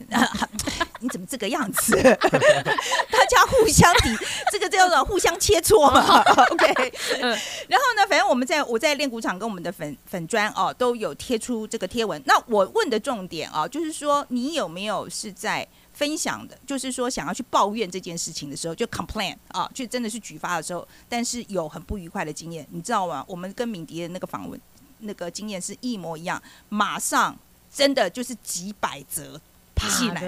[1.00, 1.96] 你怎么这个样子？
[2.02, 4.16] 大家互相抵，
[4.52, 7.30] 这个叫做互相切磋嘛，OK，嗯，
[7.68, 15.68] 然后呢，反正我们在我在练鼓场跟我们的粉粉砖哦都有贴出这个贴文，那我问的重点啊，就是说你有没有是在。
[15.98, 23.26] 分享的，就是说想要去抱怨这件事情的时候，就 complain 啊，就真的是举发的时候，但是有很不愉快的经验，你知道吗？
[23.28, 24.62] 我们跟敏迪的那个访问
[25.00, 27.36] 那个经验是一模一样，马上
[27.74, 29.42] 真的就是几百折
[29.76, 30.22] 起来，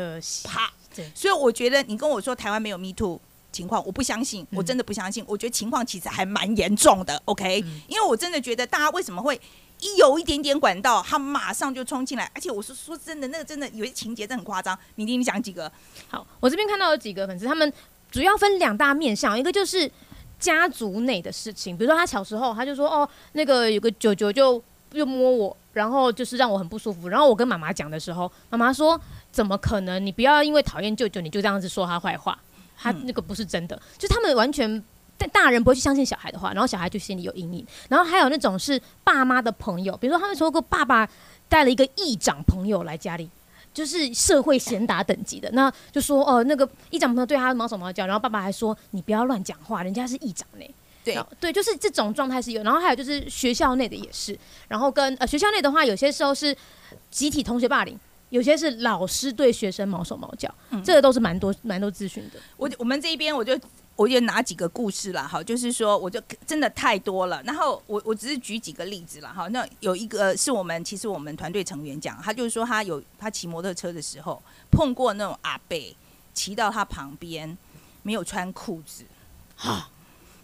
[0.44, 0.74] 啪，
[1.14, 5.24] 所以我觉得你跟我说台湾没有 Me Too 情况，我不相信，我真的不相信。
[5.28, 7.64] 我觉得情况其实还蛮严重的，OK？
[7.88, 9.40] 因为我真的觉得大家为什么会？
[9.82, 14.78] 一有一点点管道，他马上就冲进来，而且我是说真的，那个真的有些情节真的很夸张。
[14.96, 15.72] 你听，你讲几个？
[16.10, 17.72] 好，我这边看到有几个粉丝，他们
[18.12, 19.90] 主要分两大面向，一个就是
[20.40, 24.62] 家族内的事情，比如说他小时候他就说哦，那个有个舅舅就
[24.92, 27.08] 又摸我，然后就是让我很不舒服。
[27.08, 29.00] 然后我跟妈妈讲的时候，妈妈说
[29.32, 30.06] 怎么可能？
[30.06, 32.38] 你不要因为讨厌舅舅你就这样子说他坏话，
[32.78, 34.84] 他那个不是真的，嗯、就他们完全。
[35.20, 37.68] 但大人不会去相信小孩的话，然后小孩就心里有阴影。
[37.90, 41.08] 然后还有那种是爸妈的朋友，比如说他们说过爸爸
[41.50, 43.30] 带了一个议长朋友来家里，
[43.74, 50.66] 就是社会贤达等级的，那就说哦，那个议长朋友对他毛手毛脚，然后爸爸还说你不要乱讲话，人家是议长呢。
[51.04, 52.64] 对对，就是这种状态是有。
[52.64, 54.38] 然后还有就是学校内的也是，
[54.70, 56.56] 然后跟呃学校内的话，有些时候是
[57.12, 62.40] 集体同学霸凌，有些是老师对学生毛手毛脚，嗯、这个都是蛮多蛮多资讯的。
[62.56, 63.60] 我我们这一边我就。
[64.00, 67.44] 我就拿几个故事了哈，就是说，我就真的太多了。
[67.44, 69.46] 然后我我只是举几个例子了哈。
[69.50, 75.78] 那有一个是我们其实我们团队成员讲，他就是说他有他骑摩托车的时候碰过那种阿伯
[76.34, 77.58] 骑到他旁边
[78.02, 79.04] 没有穿裤子，
[79.58, 79.90] 哈，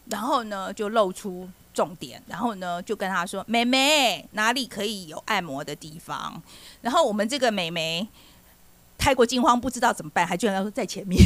[0.10, 6.44] 然后呢就露出重点，然后呢就跟他说：“妹妹哪里可以有按摩的地方？”
[6.84, 8.06] 然后我们这个妹妹
[8.98, 11.24] 太过惊慌，不知道怎么办，还居然要说在前面。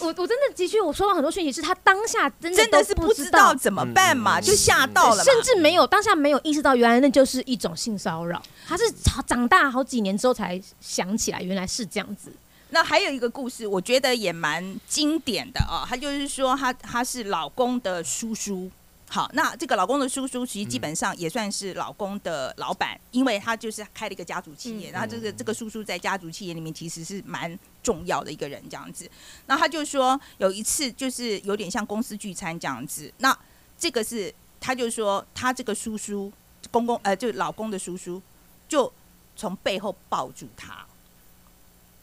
[0.00, 8.42] 但我我我真的的确，我收到很多讯息，是他当下真的真的是不知道怎么办嘛，就吓到了，甚至没有当下没有意识到，原来那就是一种性骚扰。
[8.66, 12.32] 他是长长大好几年之后才想起来，原来是这样子。
[12.70, 18.70] 那还有一个故事，我觉得也蛮经典的啊，他就是说他他是老公的叔叔。
[19.12, 29.10] 好，那这个老公的叔叔其实基本上也算是老公的老板，嗯、因为他就是开了一个家族企业，嗯、然后这个这个叔叔在家族企业里面其实是蛮重要的一个人这样子。
[29.46, 33.36] 那他就说有一次就是有点像公司聚餐这样子，那
[33.78, 36.32] 这个是他就说他这个叔叔
[36.70, 38.20] 公公呃，就老公的叔叔
[38.68, 38.92] 就
[39.36, 40.86] 从背后抱住他。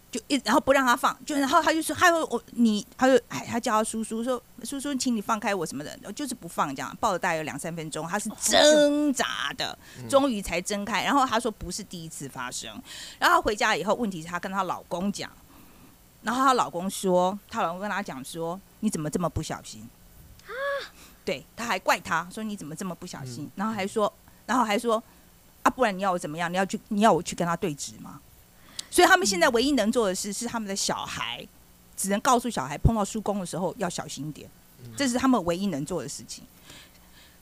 [0.10, 9.78] 就一然后不让他放，就然后他就说，他说我你，他就哎，他叫他叔叔说，叔叔，请你放开我什么的，就是不放这样，抱了大概有两三分钟，他是挣扎的，
[10.10, 11.04] 终于才睁开。
[11.04, 12.72] 然后他说不是第一次发生，
[13.20, 15.30] 然后他回家以后，问题是他跟他老公讲，
[16.24, 19.88] 然后她老公说，她老公跟她讲说，你怎么这么不小心
[20.46, 20.52] 啊？
[21.24, 24.12] 对，他还怪她说你怎么这么不小心，然后还说，
[24.46, 25.02] 然后还说
[25.64, 26.52] 啊，不然你要我怎么样？
[26.52, 28.22] 你要去你要我去跟他对质吗？
[28.90, 31.46] 所以他们现在唯一能做的事是，他们的小孩
[31.98, 34.50] 只能告诉小孩，碰到叔公的时候要小心一点，
[34.96, 36.46] 这是他们唯一能做的事情。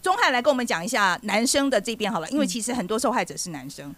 [0.01, 3.93] 钟汉来跟我们讲一下男生的这边好了，因为其实很多受害者是男生。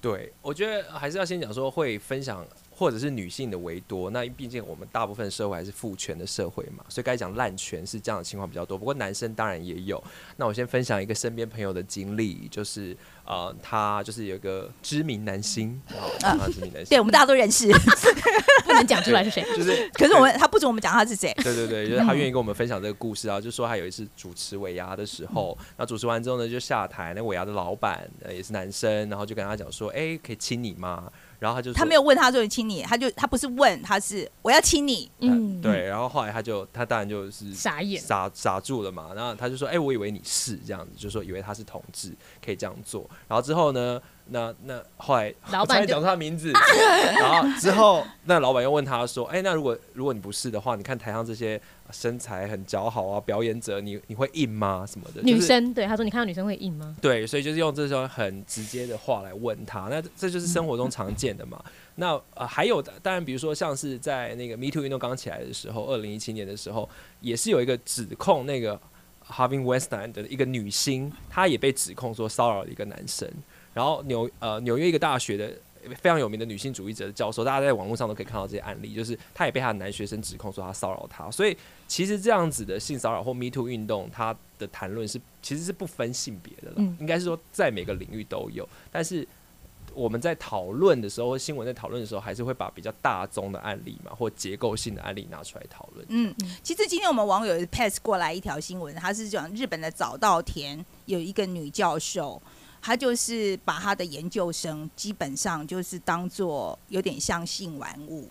[0.00, 2.44] 对，我觉得还是要先讲说会分享。
[2.78, 8.78] 或者是女性的为多，那毕竟我们大部分社会还是父权的社会嘛，所以该讲滥权是这样的情况比较多。
[8.78, 10.00] 不过男生当然也有。
[10.36, 15.80] 那我先分享一个身边朋友的经历，就是呃，他就是有一个知名男星，
[16.22, 17.66] 啊，知名男星，对我们大家都认识，
[18.64, 21.34] 不能讲出来是谁， 就是，可是我们他不准我们讲他是谁。
[21.42, 31.10] 对对对，就是他愿意跟我们分享这个故事啊，就说他有一次主持尾牙的时候，那主持完之后呢，就下台，那尾牙的老板也是男生，然后就跟他讲说，哎，可以亲你吗？
[31.38, 35.86] 然后他就他没有问他说亲你，他就他不是问他是我要亲你，嗯，对。
[35.86, 39.10] 然后后来他就他当然就是傻眼傻傻住了嘛。
[39.14, 42.12] 然后他就说，哎，我以为你是这样子，就说以为他是同志
[42.44, 43.08] 可以这样做。
[43.28, 46.52] 然后之后呢，那那后来老板讲出他名字，
[47.18, 51.60] 然后之后那老板又问他说：“哎、欸，那如果如果你不是的话，你看台上这些
[51.90, 54.84] 身材很姣好啊，表演者，你你会硬吗？
[54.86, 59.88] 什么的？”女生、就是、对他说：“你看到女生会硬吗？”对，所以就是用这种很直接的话来问他。
[59.90, 61.58] 那这就是生活中常见的嘛。
[61.64, 66.88] 嗯、那呃还有的，当然比如说像是在那个 Me Too 运动刚起来的时候，二零一七年的时候，
[67.20, 68.78] 也是有一个指控那个
[69.26, 73.26] Harvey Weinstein 的一个女星，她也被指控说骚扰了一个男生。
[73.78, 75.54] 然后纽呃纽约一个大学的
[76.00, 88.68] 非常有名的女性主义者的教授，大家在网络上都可以看到这些案例，就是她也被她的男学生指控说她骚扰她，所以其实这样子的性骚扰或 Me Too 运动，它的谈论是其实是不分性别的了，嗯、应该是说在每个领域都有。
[88.90, 89.24] 但是
[89.94, 96.04] 我们在讨论的时候，或新闻在讨论的时候，还是会把比较大宗的案例嘛，或结构性的案例拿出来讨论。
[96.08, 102.42] 嗯，其实今天我们网友 pass 过来一条新闻，他是讲日本的早稻田有一个女教授。
[102.88, 108.30] 他就是把他的研究生基本上就是当做有点像性玩物，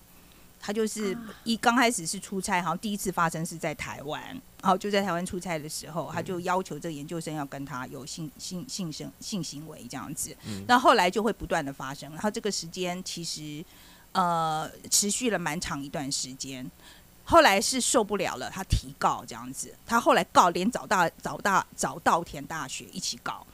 [0.59, 4.19] 他就是一刚开始是出差，好像第一次发生是在台湾，
[4.63, 10.35] 然后就在台湾出差的时候，他就要求这个研究生要跟他有性性性生性行为这样子，
[10.67, 13.63] 那后来就会不断的发生，然后这个时间其实
[14.13, 16.67] 呃持续了蛮长一段时间，
[17.23, 23.45] 后来是受不了了，他提告这样子，他后来告连早大早大早稻田大学一起告。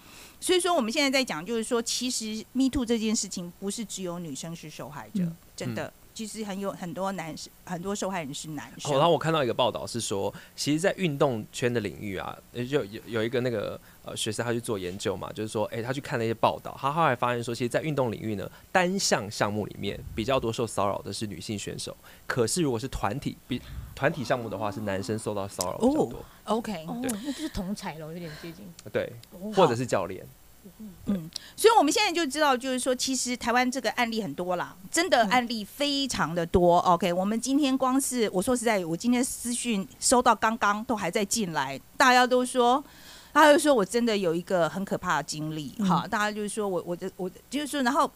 [0.43, 8.91] 所以说，我们现在在讲，就是说，其实 Me Too 这件事情不是只有女生是受害者，嗯、真的，其实很有很多男生，很多受害人是男生。
[8.91, 12.37] 哦，然后我看到一个报道是说，其实，在运动圈的领域啊，
[12.69, 21.95] 就有有一个那个呃学生他去做研究嘛，就是说，哎，他去看那些报道，他后来发现说，其实，在运动领域呢，单项项目里面比较多受骚扰的是女性选手，
[22.27, 23.59] 可是如果是团体比
[23.95, 26.19] 团体项目的话，是男生受到骚扰比较多。
[26.45, 28.65] 哦、OK，对，哦，那就是同侪咯，有点接近。
[28.91, 29.11] 对，
[29.55, 30.23] 或者是教练。
[31.05, 36.79] 嗯，所以我们现在就知道，就是说，其实台湾这个案例很多啦，真的案例非常的多。
[36.79, 42.83] 嗯、OK，我们今天光是我说实在，我今天私讯收到刚刚都还在进来，大家都说，
[43.33, 48.09] 大家都说我真的有一个很可怕的经历，哈、嗯，大家就是说我我的我就是说，然后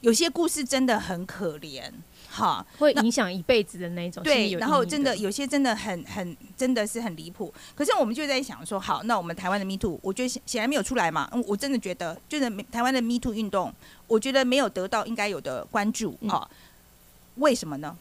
[0.00, 1.90] 有些故事真的很可怜。
[2.32, 4.22] 好，会影响一辈子的那种。
[4.22, 7.52] 对，然后真的有些真的很很真的是很离谱。
[7.74, 11.28] 可是我们就在想说，好，那我们台湾的 Me Too，我觉得显然没有出来嘛。
[11.32, 13.74] 嗯，我真的觉得，就是台湾的 Me Too 运动，
[14.06, 16.16] 我觉得没有得到应该有的关注。
[16.28, 16.56] 哈、嗯，
[17.42, 17.96] 为什么呢？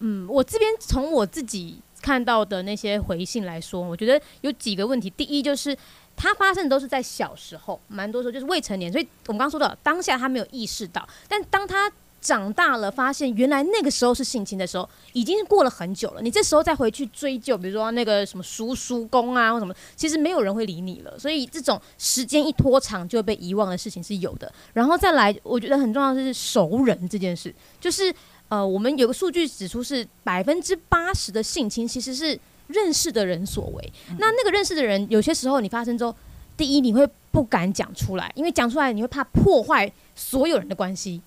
[0.00, 5.08] 嗯，我这边从我自己看到的那些回信来说，我觉得有几个问题。
[5.10, 5.76] 第一就是，
[6.16, 16.20] 它发生的都是在小时候，蛮多时候就是未成年，所以我们刚刚说的当下他没有意识到，但当他长大了，发现原来那个时候是性侵的时候，已经过了很久了。
[16.20, 21.18] 你这时候再回去追究，比如说那个什么叔叔公啊或什么，其实没有人会理你了。
[21.18, 24.52] 所以这种时间一拖长就会被遗忘的事情是有的。
[24.72, 28.12] 然后再来，我觉得很重要的是熟人这件事，就是
[28.48, 33.92] 呃，我们有个数据指出是百分之八十的性侵其实是认识的人所为。
[34.18, 36.14] 那那个认识的人，有些时候你发生之后，
[36.56, 41.20] 第一你会不敢讲出来，因为讲出来你会怕破坏所有人的关系。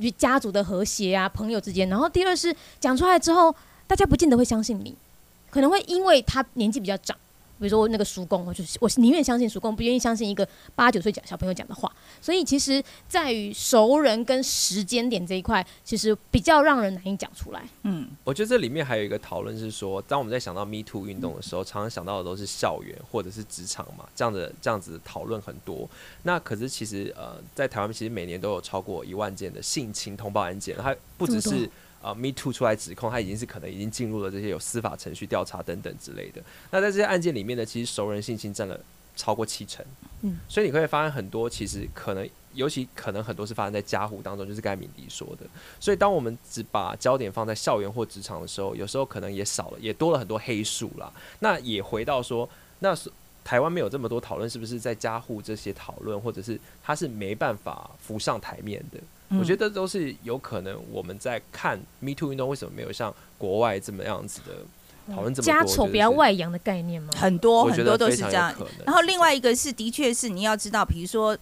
[0.00, 1.88] 与家族的和谐啊，朋友之间。
[1.88, 3.54] 然后第二是讲出来之后，
[3.86, 4.96] 大家不见得会相信你，
[5.50, 7.16] 可能会因为他年纪比较长。
[7.60, 11.92] 比如说那个叔公，我就是我宁愿相信叔公，不愿意相信一个八九岁讲小朋友讲的话。
[12.20, 17.62] 所以其实在于熟人跟时间点这一块，其实比较让人难以讲出来。
[17.82, 25.88] 嗯，我觉得这里面还有一个讨论是说，当我们在想到 Me Too 运动的时候，嗯、常常想到的都是校园或者是职场嘛，这样的这样子讨论很多。
[26.22, 31.70] 那可是其实呃，在台湾其实每年都有超过一万件的性侵通报案件，它不只是。
[32.02, 36.42] 啊、uh，Me Too 出来指控，他已经是可能已经进入了这些有司法程序调查等等之类的。
[36.70, 38.78] 那在这些案件里面呢，其实熟人性侵占了
[39.16, 39.84] 超过七成。
[40.22, 45.46] 嗯，所以你可以发现很多，其实可能，尤其可能很多是发生在家户当中，就是刚才敏迪说的。
[45.78, 51.12] 所以当我们只把焦点放在校园或职场的时候，有时候可能也少了，也多了很多黑数啦。
[51.40, 53.10] 那也回到说，那是
[53.44, 58.98] 台湾没有这么多讨论，是不是在家户这些讨论，或者是他是没办法浮上台面的？
[59.38, 60.76] 我觉得都是有可能。
[60.90, 65.52] 我们在看 Me Too 运动为什么没有像国外这么样子的讨论这么多？
[65.52, 67.12] 家丑不要外扬的概念吗？
[67.16, 68.52] 很多很多都是这样。
[68.84, 71.36] 然后另外一个是，的确是你要知道，比如说，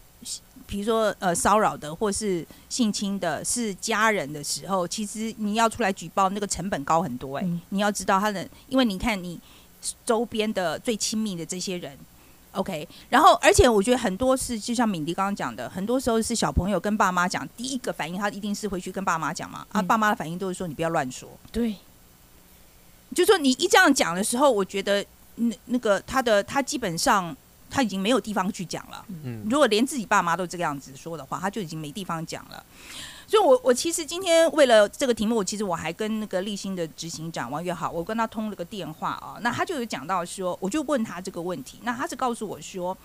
[0.67, 7.61] 比如说呃骚扰的或是性侵的是家人的时候，其实你要出来举报，那个成本高很多哎、欸。
[7.71, 9.41] 你要知道他的，因为你看你
[10.05, 11.97] 周边的最亲密的这些人。
[12.53, 21.77] OK，然后而且我觉得很多是就像敏迪刚刚讲的，很多时候是小朋友跟爸妈讲，第一个反应他一定是回去跟爸妈讲嘛，嗯、啊，爸妈的反应都是说你不要乱说，对，
[23.15, 25.05] 就说你一这样讲的时候，我觉得
[25.37, 27.37] 那那个他的他基本上
[27.71, 29.05] 他已经没有地方去讲了。
[29.25, 32.65] 嗯，如果连自己爸妈都这个样子说的话，他就已经没地方讲了。
[33.29, 39.37] 所以我，我我其实今天为了这个题目，我其实我还跟那个立新的执行长王月好，我跟他通了个电话啊。
[39.43, 42.97] 那他就有讲到说，我就问他这个问题，那他是告诉我说，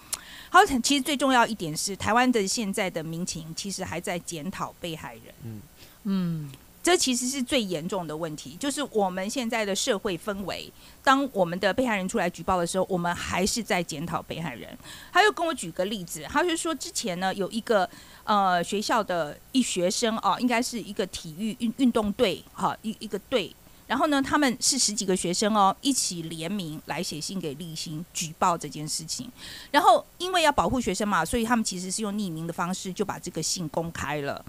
[0.50, 5.24] 他说其实最重要一点是，台湾的现在的民情其实还在检讨被害人。
[5.44, 5.62] 嗯
[6.06, 6.52] 嗯。
[6.84, 10.70] 这其实是最严重的问题，就是我们现在的社会氛围。
[11.02, 14.78] 当我们的被害人出来举报的时候，我们还是在检讨被害人。
[15.10, 17.90] 他又跟我举个例子，他就说之前呢有一个
[18.26, 23.56] 呃学校的一学生哦，应该是一个体育运运动队哈一一个队，
[23.88, 29.32] 然后呢他们是十几个学生哦一起联名来写信给励馨举报这件事情，
[29.72, 34.44] 然后因为要保护学生嘛，所以他们其实是用匿名的方式就把这个信公开了，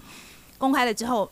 [0.57, 1.31] 公开了之后。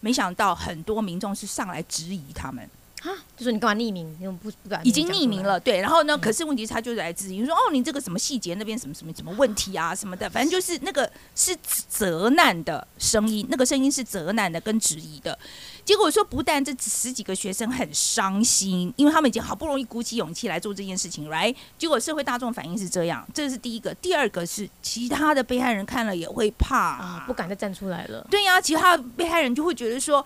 [0.00, 2.68] 没想到很多民众是上来质疑他们，
[3.02, 4.16] 啊，就说你干嘛匿名？
[4.20, 4.84] 你不不敢？
[4.84, 5.80] 已经匿名了，对。
[5.80, 6.16] 然后呢？
[6.16, 15.38] 嗯、可是问题是他就是来质疑，说哦，你这个什么细节那边什么什么什么问题啊什么的，反正就是那个是责难的声音，那个声音是责难的跟质疑的。
[15.84, 21.54] 结果说，不但这十几个学生很伤心，因为他们已经好不容易鼓起勇气来做这件事情，right？
[21.78, 23.94] 结果社会大众反应是这样，这是第一个。
[23.94, 28.26] 第二个是其他的被害人看了也会怕，啊，不敢再站出来了。
[28.30, 30.24] 对呀，啊，其他的被害人就会觉得说，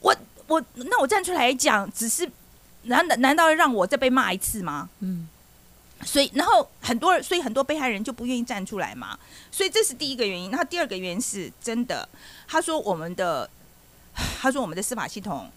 [0.00, 0.14] 我
[0.46, 2.30] 我那我站出来讲，只是
[2.82, 4.88] 难难道要让我再被骂一次吗？
[5.00, 5.28] 嗯。
[6.04, 9.18] 所以，然后很多，所以很多被害人就不愿意站出来嘛。
[9.50, 10.50] 所以这是第一个原因。
[10.50, 12.08] 那第二个原因是真的，
[12.46, 13.48] 他说我们的。
[14.38, 15.50] 他说：“我们的司法系统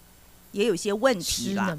[0.52, 1.76] 也有些问题啦，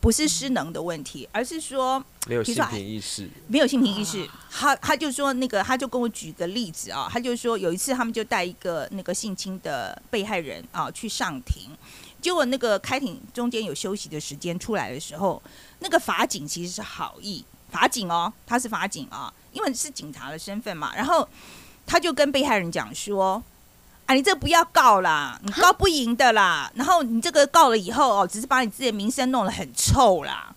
[0.00, 4.28] 不是失能的问题，而是说没有性平意识，没有性平意识。
[4.50, 11.70] 他他就说那个，他就跟我举个例子啊，他就说有一次他们就带一个那个性侵的被害人啊去上庭，
[12.22, 15.42] 结果那个开庭中间有休息的时间出来的时候，
[15.80, 21.28] 那个法警其实是好意法警哦，他是法警啊，因为是警察的身份嘛，然后
[21.84, 23.42] 他就跟被害人讲说。”
[24.04, 26.68] 啊，你这不要告啦，你告不赢的啦。
[26.74, 30.52] 然后你这个告了以后哦，只是把你自己的名声弄得很臭啦。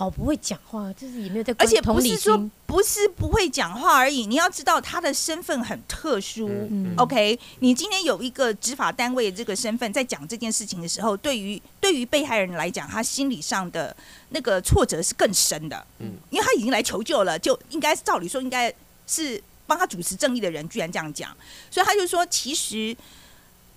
[0.00, 1.54] 好不会讲话，就是也没有在。
[1.58, 6.48] 而且不是说不是不会讲话而已，你要知道他的身份很特殊。
[6.70, 13.94] 嗯、OK，你今天有一个执法单位的这个身份，在讲这件事情的时候，对于对于被害人来讲，他心理上的
[14.30, 15.86] 那个挫折是更深的。
[15.98, 18.72] 嗯，因为他已经来求救了，就应该照理说应该
[19.06, 19.42] 是。
[19.66, 21.30] 帮他主持正义的人居然这样讲，
[21.70, 22.96] 所以他就说，其实，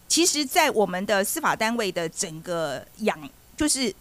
[0.08, 3.94] 其实，在我们的司法单位的整个养，就是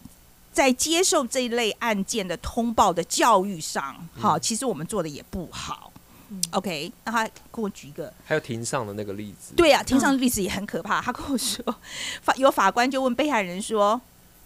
[0.53, 5.91] 在接受这一类案件的通报的教育上，好，其实我们做的也不好。
[6.29, 11.01] 嗯、OK，那他给我举一个，还有庭上的那个例子，对呀、啊，庭上的例子也很可怕。
[11.01, 11.63] 他跟我说，
[12.23, 13.99] 法有法官就问被害人说：“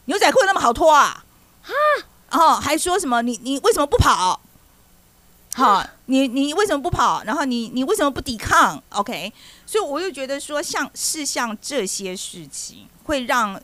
[0.06, 1.24] 牛仔裤那么好脱啊？”
[1.62, 1.74] 哈，
[2.32, 3.22] 哦，还说什么？
[3.22, 4.42] 你你为什么不跑？
[5.54, 7.24] 好，你你为什么不跑？
[7.24, 9.32] 然后你你为什么不抵抗？OK，
[9.66, 13.60] 所以我就觉得说，像是像这些事情，会让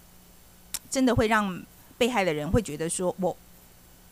[0.90, 1.62] 真的会让
[2.04, 3.34] 被害的人会觉得说，我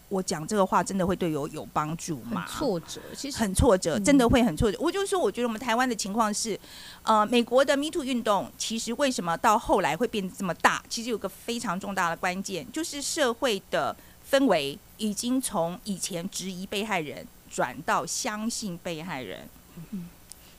[0.07, 2.45] 我讲这个话真的会对我有帮助吗？
[2.47, 4.77] 挫折，其实很挫折，真的会很挫折。
[4.79, 6.57] 我就说，我觉得我们台湾的情况是，
[7.03, 10.81] 呃，美国的 Me Too 运动其实为什么到后来会变得这么大？
[10.87, 13.93] 其实有个非常重大的关键，就是社会的
[14.31, 17.27] 氛围已经从以前质疑被害人。
[17.53, 19.45] 转到相信被害人，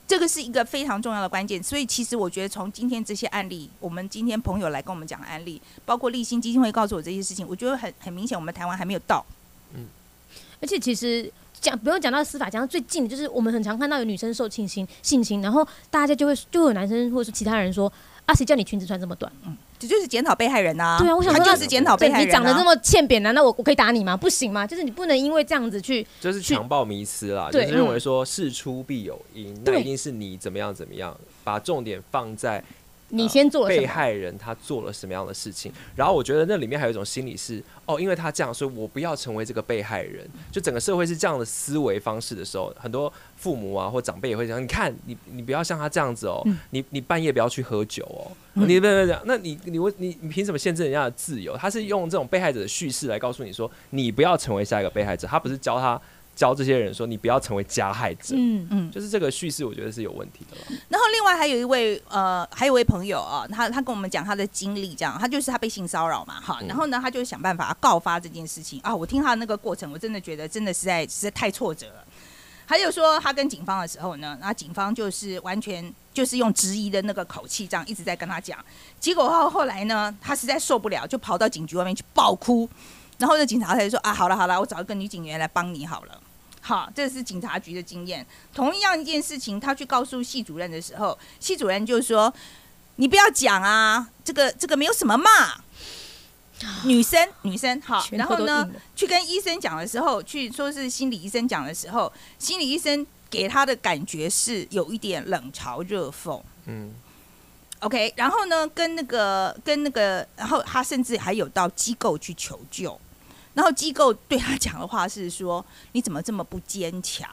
[0.07, 1.61] 这个是一个非常重要的关键。
[1.61, 9.25] 所以，其实我觉得从今天这些案例，我们今天朋友来跟我们讲案例，包括立新基金会告诉我这些事情，我觉得很很明显，我们台湾还没有到。
[9.75, 9.85] 嗯，
[10.61, 17.91] 而且其实讲不用讲到司法，讲到最近的就是我们很常看到有女生受性侵、性侵，然后大家就会就有男生或者是其他人说。
[18.25, 18.33] 啊！
[18.33, 19.29] 谁叫你裙子穿这么短？
[19.45, 20.97] 嗯，这就是检讨被害人呐。
[20.99, 22.27] 对啊，我想说就是检讨被害人。
[22.27, 24.15] 你长得这么欠扁，难道我我可以打你吗？
[24.15, 24.65] 不行吗？
[24.65, 27.49] 就是你不能因为这样子去，就是强暴迷思啦。
[27.51, 32.63] 就是认为说事出必有因，那一定是你怎么样怎么样，把重点放在。
[33.15, 35.71] 你先做了被害人，他做了什么样的事情？
[35.95, 40.27] 然后我觉得那里面还有一种心理是，哦，因为他这样，所以我不要成为这个被害人。
[40.51, 48.31] 就整个社会是这样的思维方式的时候，很多父母啊或长辈也会讲：你看，你你不要像他这样子哦，你你半夜不要去喝酒哦，
[48.65, 49.21] 你不要这样。
[49.25, 51.55] 那你你为你你凭什么限制人家的自由？
[51.55, 55.27] 他是用这种被害者的叙事来告诉你说，你不要成为下一个被害者。
[55.27, 56.01] 他不是教他。
[56.35, 58.35] 教这些人说，你不要成为加害者。
[58.35, 60.57] 嗯嗯，就是这个叙事，我觉得是有问题的。
[60.89, 68.95] 然后另外还有一位呃，还有一位朋友啊，他他跟我们讲他的经历，这样，他就是他被性骚扰嘛，哈，然后呢，他就想办法告发这件事情啊。
[68.95, 72.05] 我听他那个过程，我真的觉得真的实在实在太挫折了。
[72.65, 78.57] 还有说他跟警方的时候呢，那警方就是完全就是用质疑的那个口气，这样一直在跟他讲。
[78.99, 82.67] 结果后后来呢，他实在受不了，就跑到警局外面去爆哭。
[83.17, 86.21] 然后这警察他就说啊，好了好了，我找一个女警员来帮你好了。
[86.61, 88.25] 好，这是警察局的经验。
[88.53, 92.33] 同样一件事情，他去告诉系主任的时候，系主任就说
[92.95, 95.29] ：“你不要讲啊，这个这个没有什么嘛。”
[96.85, 106.41] 女生女生好，然后呢，去跟医生讲的时候，去说是心理医生讲的时候，心理医生给他的感觉是有一点冷嘲热讽。
[106.65, 106.93] 嗯。
[107.79, 112.97] OK，然后呢，跟那个跟那个，然后他甚至还有到机构去求救，
[113.53, 117.29] 然后机构对他讲的话是说：“你怎么这么不坚强？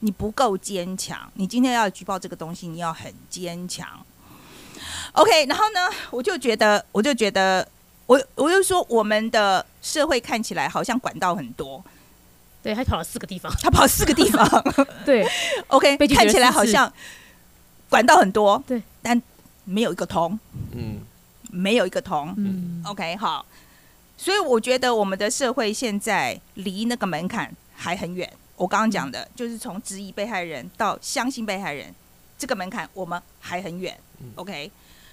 [0.00, 3.88] 你不够坚强，你今天要举报这个东西，你要很坚强。”
[5.12, 7.66] OK，然后呢，我就觉得，我就觉得，
[8.06, 11.82] 我我就说，我们的社会看起来好像管道很多，
[12.62, 14.46] 对，他跑了四个地方，他跑了四个地方，
[15.04, 15.26] 对，
[15.68, 16.92] OK，看起来好像
[17.88, 19.20] 管道很多，对，但。
[19.70, 20.40] 没有一个通，
[20.72, 21.00] 嗯，
[21.50, 23.44] 没有一个通，嗯，OK，好，
[24.18, 28.30] 所以我觉得我们的社会现在离那个门槛还很远。
[28.56, 31.94] 我刚刚讲的就是从质疑被害人到相信被害人，
[32.36, 33.96] 这个门槛我们还很远。
[34.34, 34.68] OK，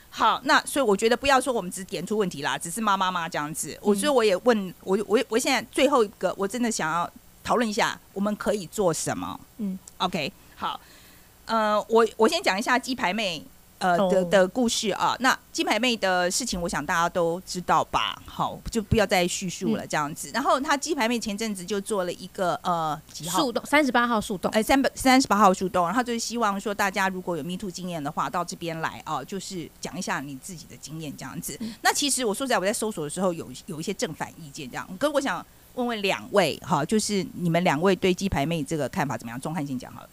[0.10, 3.78] 好，那所以我觉得不要说我们只点出问题啦，只是骂骂骂这样子。
[3.82, 7.08] 我所以我也问我我我现在最后一个，我真的想要
[7.44, 9.40] 讨论一下，我们可以做什么？
[9.60, 10.80] 嗯，OK，好，
[11.46, 13.46] 呃，我我先讲一下鸡排妹。
[13.80, 18.22] 呃的的故事啊，那鸡排妹的事情，我想大家都知道吧？
[18.26, 20.30] 好，就不要再叙述了，这样子。
[20.30, 31.58] 嗯、然后他鸡排妹前阵子就做了一个呃几号树洞，三十八号树洞，哎三百三十八号树洞，然后就是希望说大家如果有 Me Too 经验的话，到这边来啊，就是讲一下你自己的经验这样子。
[31.60, 35.46] 嗯、那其实我说实在，我在搜索的时候有有一些正反意见这样，可是我想
[35.76, 39.40] 问问两位哈，就是你们两位对鸡排妹这个看法怎么样？
[39.40, 40.10] 钟汉先讲好了。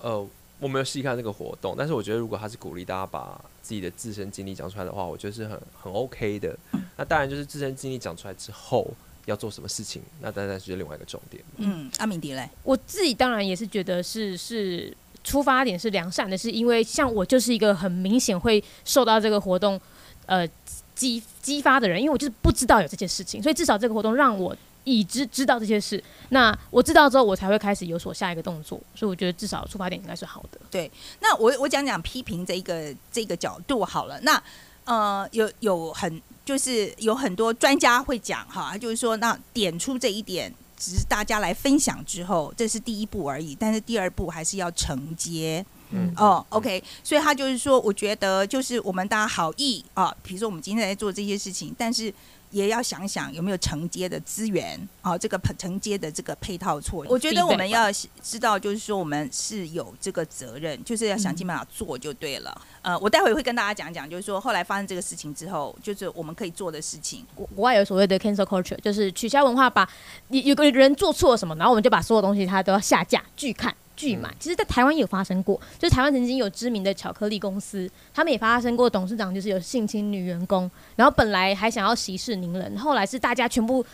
[0.00, 0.26] 哦。
[0.62, 6.56] 我没有细看这个活动，但是我觉得如果他是鼓励大家把自己的自身经历讲出来的话，我觉得是很很 OK 的。
[6.96, 8.88] 那当然就是自身经历讲出来之后
[9.26, 11.42] 要做什么事情，那当然是另外一个重点。
[11.56, 19.80] 嗯，阿敏迪嘞，我自己当然也是觉得是是出发点是良善的，是因为像我就是一个很明显会受到这个活动
[20.26, 20.48] 呃
[20.94, 24.56] 激激发的人，因为我就是不知道有这件事情，所以至少这个活动让我。
[24.84, 28.80] 已知知道这些事，那我知道之后，我才会开始有所下一个动作。
[28.94, 30.58] 所以我觉得至少出发点应该是好的。
[30.70, 34.20] 对，那我我讲讲批评这一个这个角度好了。
[34.22, 34.42] 那
[34.84, 43.54] 呃，有有很就是有很多专家会讲哈，就是说那点出这一点，只是大家来分享之后，这是第一步而已。
[43.54, 45.64] 但是第二步还是要承接。
[45.90, 46.82] 嗯哦，OK。
[47.04, 52.12] 所以他就是说，我觉得就是我们大家好意啊，比如说我们今天在做这些事情，但是。
[52.52, 57.10] 也要想想有没有承接的资源，好、哦，这个承接的这个配套措施。
[57.10, 57.90] 我觉得我们要
[58.22, 62.62] 知道，就是说我们是有这个责任，就是要想尽办法做就对了。
[62.82, 67.26] 嗯、呃，我待会会跟大家讲讲，就是说后来发生这个事情之后，就是我们可以做的事情。
[67.34, 69.88] 国国外有所谓的 cancel culture，就是取消文化，把
[70.28, 73.74] 有有个人做错了什么，然后我们就把所有东西他都要下架拒看。
[73.94, 83.84] 拒买，其实，在台湾也有发生过，就是台湾曾经有知名的巧克力公司，他们也发生过董事长就是有性侵女员工，然后本来还想要息事宁人，后来是大家全部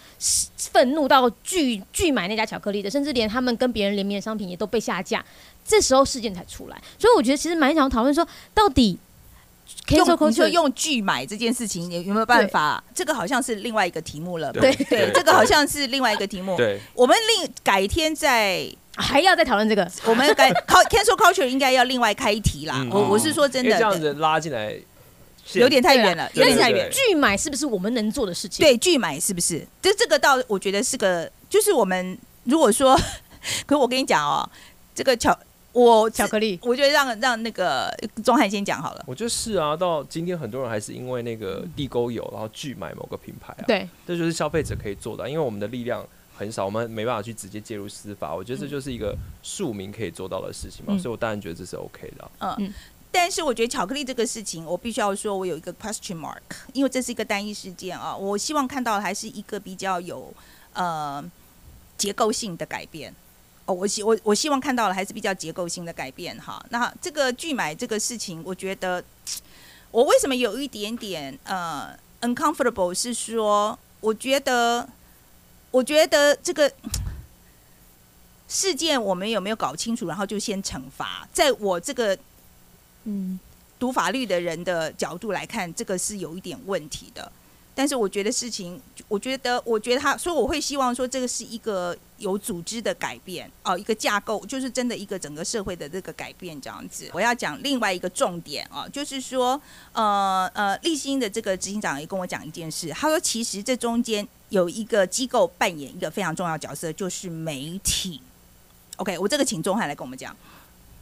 [0.56, 5.24] 愤怒到拒拒买那家巧克力的，甚至连他们跟别人联名的商品也都被下架，
[5.64, 6.80] 这时候事件才出来。
[6.98, 8.98] 所以我觉得其实蛮想讨论说，到底
[9.90, 12.82] 用你说用拒买这件事情有有没有办法？
[12.94, 14.52] 这个好像是另外一个题目了。
[14.52, 16.56] 对对，这个好像是另外一个题目。
[16.56, 18.66] 对，我们另改天再。
[18.98, 20.50] 还要再讨论这个，我们该
[20.90, 22.84] cancel culture 应该要另外开一题啦。
[22.90, 24.76] 我我是说真的，这样子拉进来
[25.52, 26.90] 有点太远了，有点太远。
[26.90, 28.66] 拒买是不是我们能做的事情？
[28.66, 29.64] 对，拒买是不是？
[29.80, 32.96] 这这个倒我觉得是个，就是我们如果说，
[33.64, 34.48] 可是我跟你讲哦，
[34.94, 35.38] 这个巧
[35.72, 37.94] 我巧克力，我觉得让让那个
[38.24, 39.04] 钟汉先讲好了。
[39.06, 43.64] 我觉得是啊，到今天很多人还是因为那个地沟油，然后拒买某个品牌啊。
[43.66, 46.04] 对，这就是消费者可以做的，因为我们的力量。
[46.38, 48.32] 很少，我们没办法去直接介入司法。
[48.32, 49.12] 我觉得这就是一个
[49.42, 52.54] 庶民可以做到的事情嘛，嗯、所以我当然觉得这是 OK 的、啊。
[52.60, 52.72] 嗯，
[53.10, 56.38] 但是我觉得巧克力这个事情，我必须要说，我有一个 question mark，
[56.72, 58.16] 因为这是一个单一事件啊。
[58.16, 60.32] 我希望看到的还是一个比较有
[60.74, 61.24] 呃
[61.96, 63.12] 结构性的改变。
[63.66, 66.64] 哦，我希我我希望看到的还是比较结构性的改变哈。
[66.70, 69.02] 那这个拒买这个事情，我觉得
[69.90, 74.88] 我为什么有一点点呃 uncomfortable，是说我觉得。
[75.70, 76.72] 我觉得这个
[78.48, 81.28] 事件我们有没有搞清楚，然后就先惩罚。
[81.32, 82.18] 在我这个
[83.04, 83.38] 嗯
[83.78, 87.30] 读法律的人的角度来看，这个是有一点问题的。
[87.78, 97.08] 但是我觉得事情，我觉得，我觉得他，所以我会希望说，这个是一个有组织的改变哦，一个架构，就是真的一个整个社会的这个改变这样子。
[97.12, 99.62] 我要讲另外一个重点哦，就是说，
[99.92, 108.20] 呃呃，立新的这个执行长也跟我讲一件事，他说，其实这中间有一个机构扮演一个非常重要角色，就是媒体。
[108.96, 110.36] OK，我这个请钟汉来跟我们讲。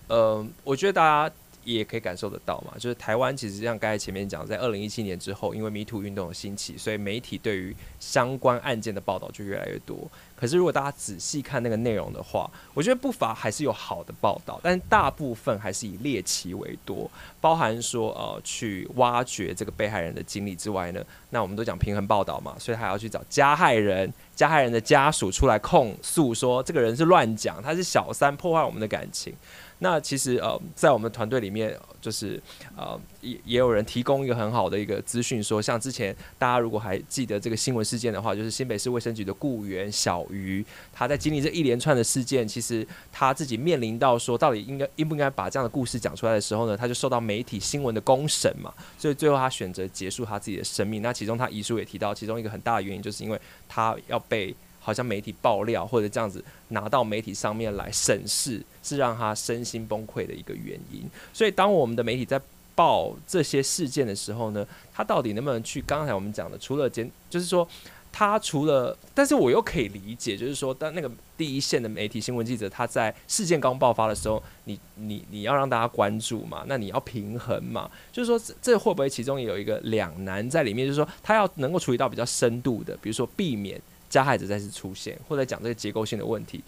[0.08, 1.34] 呃，我觉得大家。
[1.74, 10.08] 也可以感受得到嘛，就是台湾其实像刚才前面讲，在二零一七年之后，因为 Me Too 运动的兴起，所以媒体对于相关案件的报道就越来越多。
[10.36, 17.10] 可是如果大家仔细看那个内容的话，我觉得不乏还是有好的报道，但大部分还是以猎奇为多，
[17.40, 29.34] 包含说呃去挖掘这个被害人的经历之外呢，那我们都讲平衡报道嘛，所以还要去找加害人、加害人的家属出来控诉说这个人是乱讲，他是小三破坏我们的感情。
[29.78, 32.42] 那其实呃，在我们团队里面，就是
[32.76, 40.64] 呃，也也有人提供一个很好的一个资讯，说像之前大家如果还记得这个新闻事件的话，就是新北市卫生局的雇员小于
[40.94, 51.02] 他在经历这一连串的事件，其实他自己面临到说，到底应该应不应该把这样的故事讲出来的时候呢，他就受到媒体新闻的公审嘛，所以最后他选择结束他自己的生命。
[51.02, 54.54] 那其中他遗书也提到，其中一个很大的原因就是因为他要被。
[54.86, 61.02] 好像媒体爆料或者这样子拿到媒体上面来审视，是让他身心崩溃的一个原因。
[61.32, 62.40] 所以，当我们的媒体在
[62.76, 64.64] 报这些事件的时候呢，
[64.94, 65.82] 他到底能不能去？
[65.82, 67.66] 刚才我们讲的，除了监，就是说
[68.12, 80.86] 他除了，但是我又可以理解，就是说，当那个第一线的媒体新闻记者，他在事件刚爆发的时候，你你你要让大家关注嘛，那你要平衡嘛，就是说，这会不会其中也有一个两难在里面？
[80.86, 83.82] 就是说，他要能够处理到比较深度的，比如说避免。
[84.16, 86.64] 加害者再次出现，或者讲这个结构性的问题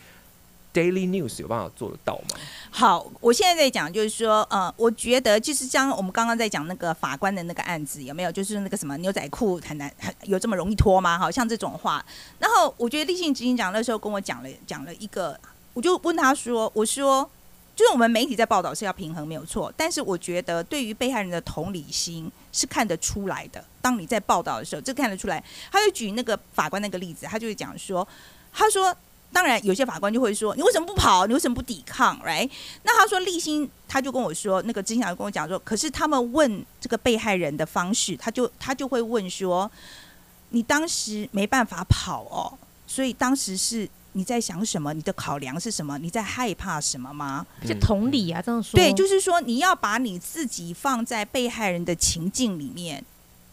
[0.75, 2.37] ，Daily News 有办法做得到吗？
[2.71, 8.31] 好，我现在在讲，就是说，呃，我觉得就是像我们刚刚在讲那个法官的那个案子，有没有？
[8.31, 11.19] 就是那个什么牛仔裤很难，很有这么容易脱吗？
[11.19, 12.05] 好像这种话。
[12.39, 15.41] 然后我觉得立信执行长那时候跟我讲了，讲了一个，
[15.73, 17.31] 我就问他说，我说。
[17.79, 23.65] 就是我们媒体在报道是要平衡没有错，但是我觉得对于被害人的同理心是看得出来的。
[23.81, 25.41] 当你在报道的时候，这看得出来。
[25.71, 28.07] 他就举那个法官那个例子，他就会讲说，
[28.53, 28.93] 他说，
[29.33, 31.25] 当然有些法官就会说，你为什么不跑？
[31.29, 32.51] 你为什么不抵抗？Right？
[32.83, 39.71] 那他说立新，他就跟我说，那个执行长跟我讲说，可是他们问这个被害人的方式，他就他就会问说，
[40.49, 42.59] 你当时没办法跑哦，
[42.89, 43.89] 所以当时是。
[44.13, 44.93] 你在想什么？
[44.93, 45.99] 你的考量是什么？
[45.99, 47.47] 你在害怕什么吗？
[47.67, 48.79] 就同理啊，这样说。
[48.79, 53.05] 对，就是说你要把你自己放在被害人的情境里面，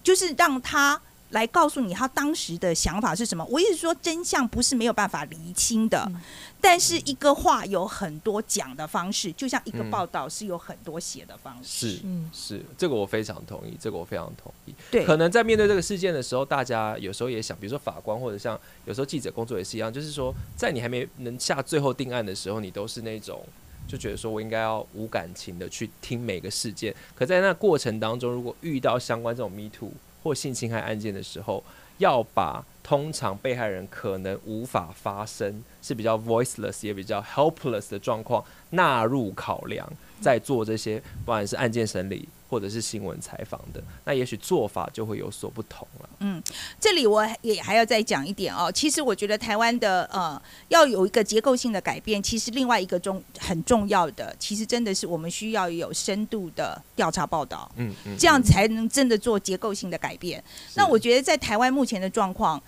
[0.04, 1.02] 就是让他。
[1.30, 3.44] 来告诉你他当时的想法是什么？
[3.46, 6.22] 我意思说，真相不是没有办法厘清的，嗯、
[6.62, 12.00] 但是一个话有很多讲的方式，就像一个报道是有很多写的方式。
[12.04, 14.74] 嗯、是是，这个我非常同意，这个我非常同意。
[14.92, 23.44] 对，可能在面对这个事件的时候，大家有时候也想，比如说法官或者像有时候记者工作也是一样，就是说，在你还没能下最后定案的时候，你都是那种
[23.88, 26.96] 就觉得说我应该要无感情的去听每个事件。
[27.16, 29.92] 可在那过程当中，如果遇到相关这种 Me Too。
[30.26, 31.64] 或性侵害案件的时候，
[32.00, 39.88] 要把通常被害人可能无法发声，是比较 voiceless 也比较 helpless 的状况纳入考量，
[40.20, 42.28] 在做这些不管是案件审理。
[42.48, 46.10] 或者是新闻采访的，那也许做法就会有所不同了。
[46.20, 46.42] 嗯，
[46.80, 48.72] 这里我也还要再讲一点哦。
[48.72, 50.40] 其实我觉得台湾的呃
[50.70, 57.70] 要有一个结构性的改变，其实另外一个重很重要的，其实真的是我们需要有深度的调查报道。
[57.78, 60.44] 嗯嗯，这样才能真的做结构性的改变。
[60.76, 62.62] 那我觉得在台湾目前的状况，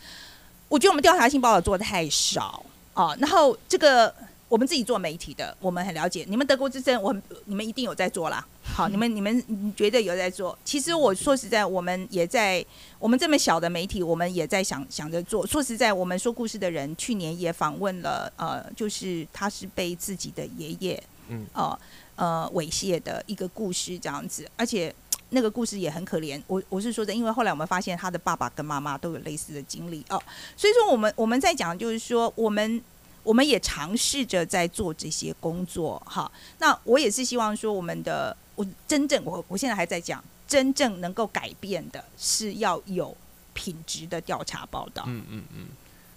[0.68, 3.16] 我觉得我们调查性报道做的太少啊。
[3.20, 4.14] 然后这个。
[4.50, 6.26] 我们自己做媒体的，我们很了解。
[6.28, 8.46] 你们德国之声，我你们一定有在做啦。
[8.64, 9.44] 好，你们你们
[9.76, 10.58] 觉得有在做。
[10.64, 12.66] 其实我说实在，我们也在
[12.98, 15.46] 我们这么小的媒体，我们也在想想着做。
[15.46, 21.80] 说实在，我们说故事的人去年也访问了，呃，就是他是被自己的爷爷，嗯，呃
[22.16, 24.94] 呃猥亵的一个故事这样子，而且
[25.32, 26.42] 那个故事也很可怜。
[26.48, 30.22] 我我是说的，因为后来我们发现他的爸爸跟妈妈都有类似的经历哦，
[30.56, 32.82] 所以说我们我们在讲就是说我们。
[33.28, 36.32] 我们也尝试着在做这些工作，哈。
[36.60, 43.16] 那我也是希望说，我们的我真正我我现在还在讲，真正能够改变的是要有
[43.54, 45.04] 品质的调查报道。
[45.08, 45.66] 嗯嗯嗯，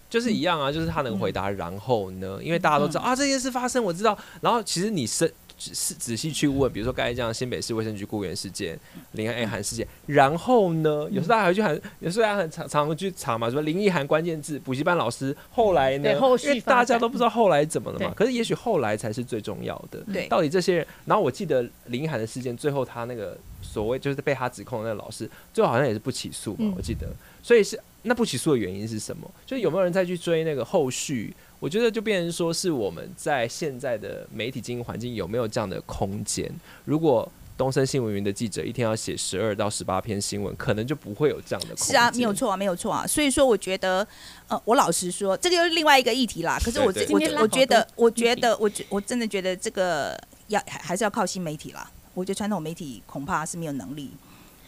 [0.09, 4.17] 就是一样啊，就是他能回答，然后呢，因为大家都知道啊，这件事发生，我知道。
[4.41, 5.35] 然后其实你是。
[5.61, 8.79] 是仔细去问，比如说刚才这样新北市卫生局雇员事件、
[9.13, 16.11] 林奕涵事件，然后呢，有时候大家还去喊，有时候大家很常常去查嘛，说林奕涵关键字，补习班老师后来呢？
[16.65, 18.13] 大家都不知道后来怎么了嘛。
[18.17, 20.01] 可是也许后来才是最重要的。
[20.13, 27.07] 对，到底这些人，然后我记得林奕涵的事件，最后他那个所谓就是被他指控的那个老师，最后好像也是不起诉嘛，我记得。
[27.43, 29.31] 所以是那不起诉的原因是什么？
[29.45, 31.35] 就是有没有人再去追那个后续？
[31.61, 36.51] 我觉得就变成说是我们在现在的媒体经营环境有没有这样的空间？
[36.85, 41.87] 如果东森新闻云的记者一天要写十二到十八篇新闻，可能就不会有这样的空。
[41.87, 43.07] 是啊，没有错啊，没有错啊。
[43.07, 44.07] 所以说，我觉得，
[44.49, 46.59] 呃，我老实说，这个又是另外一个议题啦。
[46.65, 51.91] 可是我，我，我觉得，我觉得，我觉，我真的觉得这个要还还是要靠新媒体啦。
[52.15, 54.11] 我觉得传统媒体恐怕是没有能力。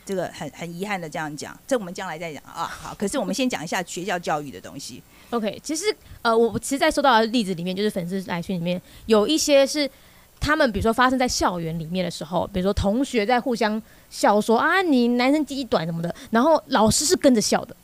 [0.04, 2.66] 这个很很遗憾的这样讲，这我们将来再讲啊。
[2.66, 5.02] 好，可是我们先讲一下学校教育的东西。
[5.32, 5.84] OK，其实
[6.22, 9.90] 呃，我其实，在收到的例子里面，就是粉丝来信里面有一些是
[10.38, 13.80] 他们，比如说发生在校园里面的时候，比如说同学在互相
[14.10, 17.74] 笑说啊，你男生鸡短什么的，然后老师是跟着笑的，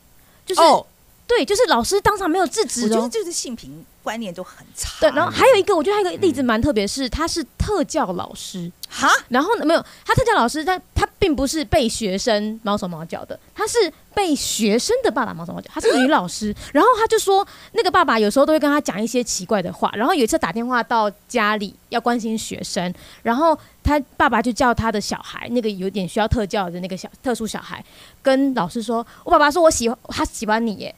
[0.44, 0.86] 就是、哦、
[1.26, 4.88] 对，就是老师当场没有制止、哦，我觉得就是性平观念都很差。
[5.00, 8.72] 对，然后还有一个，我觉得还有一个例子蛮特别，是他是特教老师。
[8.88, 9.66] 哈，然后呢？
[9.66, 13.76] 没有，他特教老师，但他并不是被学生毛手毛脚的，他是
[14.14, 15.70] 被学生的爸爸毛手毛脚。
[15.74, 19.92] 他是女老师， 然后他就说，那个爸爸有时候都会跟他讲一些奇怪的话。
[19.94, 22.92] 然后有一次打电话到家里要关心学生，
[23.22, 27.84] 然后他爸爸就叫他的小孩，那个有点需要特教的那个小特殊小孩，
[28.22, 30.94] 跟老师说：“我爸爸说我喜欢他喜欢你耶。”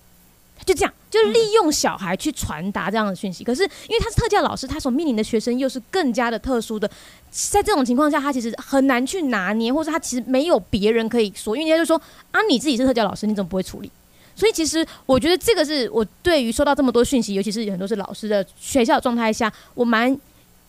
[0.64, 3.42] 就这样，就是利用小孩去传达这样的讯息。
[3.42, 6.88] 可是因为他是特教老师，他所面临的学生又是更加的特殊的，
[7.30, 12.00] 在这种情况下，他其实很难去拿捏，或者他其实没有别人可以说，因为人家就说
[12.30, 13.90] 啊，你自己是特教老师，你怎么不会处理？
[14.36, 20.18] 所以其实我觉得这个是我对于收到这么多讯息，尤其是很多是老师的学校状态下，我蛮。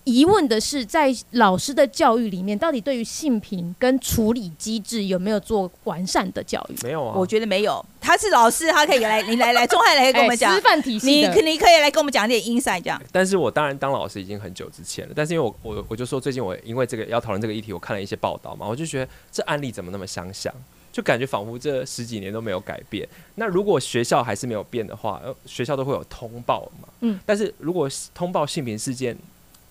[0.03, 6.75] 疑问的是，在老师的教育里面，到底对于性平跟处理机制有没有做完善的教育？
[6.83, 7.83] 没有啊，我觉得没有。
[7.99, 12.99] 他是老师，他可以来，你来来，钟汉来跟我们讲师范体系，你你可以来跟我们讲点 inside 这样。
[13.11, 20.51] 但是我当然当老师已经很久之前了，但是因为我我我就说最近我因为这个要讨论这个议题，我看了一些报道嘛，我就觉得这案例怎么那么相像，
[20.91, 23.07] 就感觉仿佛这十几年都没有改变。
[23.35, 29.15] 那如果学校还是没有变的话，呃，学校都会有通报嘛，嗯，但是如果通报性平事件。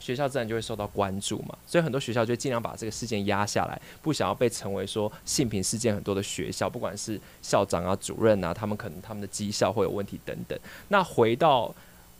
[0.00, 10.58] 学校自然就会受到关注嘛，所以很多学校就尽量把这个事件压下来，不想要被成为说性平事件很多的学校，不管是校长啊、主任啊，他们可能他们的绩效会有问题等等。
[10.88, 11.72] 那回到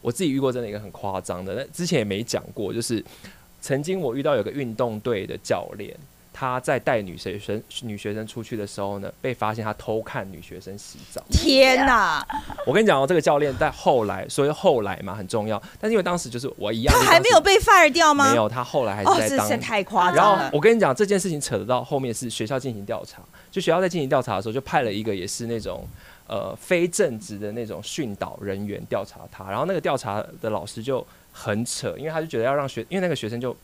[0.02, 3.04] 我自己遇过真的一个很夸张的，那之前也没讲过，就是
[3.60, 5.96] 曾经我遇到有个运动队的教练。
[6.40, 11.22] 他在带女学生女学生出去的时候呢，被发现他偷看女学生洗澡。
[11.30, 12.26] 天哪！
[12.66, 15.62] 我跟你讲哦，这个教练在后来，所以后来嘛很重要。
[15.78, 18.30] 但是因为当时就是我一样，他还没有被 fire 掉吗？
[18.30, 19.46] 没有，他后来还是在当。
[19.46, 20.38] 哦，这太夸张了。
[20.40, 23.20] 然后我跟你讲这件事情扯得到后面是学校进行调查，
[23.50, 25.86] 就学校在进行调查的时候，就派了一个也是那种
[26.26, 29.44] 呃非正职的那种训导人员调查他。
[29.50, 33.54] 然后那个调查的老师就很扯，因为他就觉得要让学，因为那个学生就。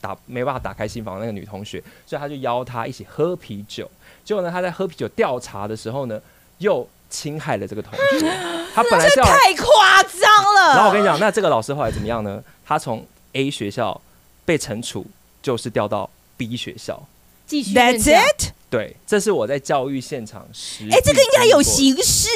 [0.00, 3.90] 打没办法打开心房的那个女同学，所以他就邀她一起喝啤酒。
[4.24, 6.20] 结果呢，他在喝啤酒调查的时候呢，
[6.58, 8.30] 又侵害了这个同学。
[8.74, 10.74] 他本来是要太夸张了。
[10.74, 12.42] 然后我跟你讲，那这个老师后来怎么样呢？
[12.64, 14.00] 他从 A 学校
[14.44, 15.06] 被惩处，
[15.40, 17.02] 就是调到 B 学校
[17.46, 17.74] 继续。
[17.74, 18.52] That's it。
[18.68, 20.88] 对，这是我在教育现场实。
[20.90, 22.28] 哎，这个应该有刑事。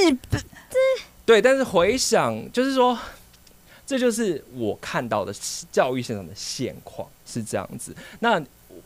[1.26, 2.98] 对，但是回想，就是说。
[3.86, 5.34] 这就是我看到的
[5.72, 7.95] 教育现场的现况是这样子。
[8.18, 8.43] 那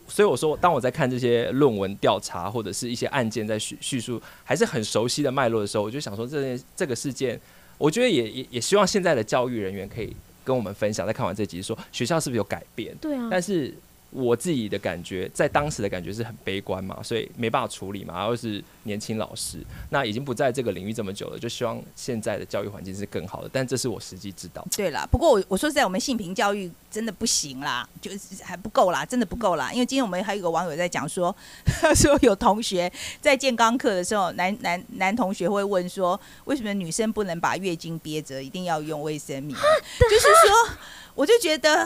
[0.07, 7.39] 所以我说，当我在看这些论文调查或者是一些案件在叙叙述还是很熟悉的脉络的时候，我就想说，这件这个事件，
[7.77, 11.07] 我觉得也也也希望现在的教育人员可以跟我们分享。
[11.07, 12.95] 在看完这集说，学校是不是有改变？
[13.01, 13.27] 对啊。
[13.31, 13.73] 但是。
[14.15, 18.17] 我自己的感觉，在当时的感觉是很悲观嘛，所以没办法处理嘛。
[18.17, 19.59] 然后是年轻老师，
[19.89, 23.49] 那已经不在这个领域这么久了，就希望现在的教育环境是更好的。
[23.51, 24.65] 但这是我实际知道。
[24.73, 29.69] 对啦，不过我我说实在，我们性平教育真的不行啦，就是还不够啦，真的不够啦。
[29.73, 31.35] 因为今天我们还有一个网友在讲说，
[31.65, 32.89] 他 说有同学
[33.19, 39.59] 在健康课的时候，男男男同学会问说，为什么女生不能把月经憋着，一定要用卫生棉？
[39.99, 40.77] 就是说，
[41.15, 41.85] 我就觉得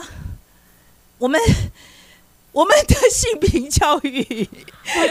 [1.18, 1.40] 我们。
[2.52, 4.48] 我们的性平教育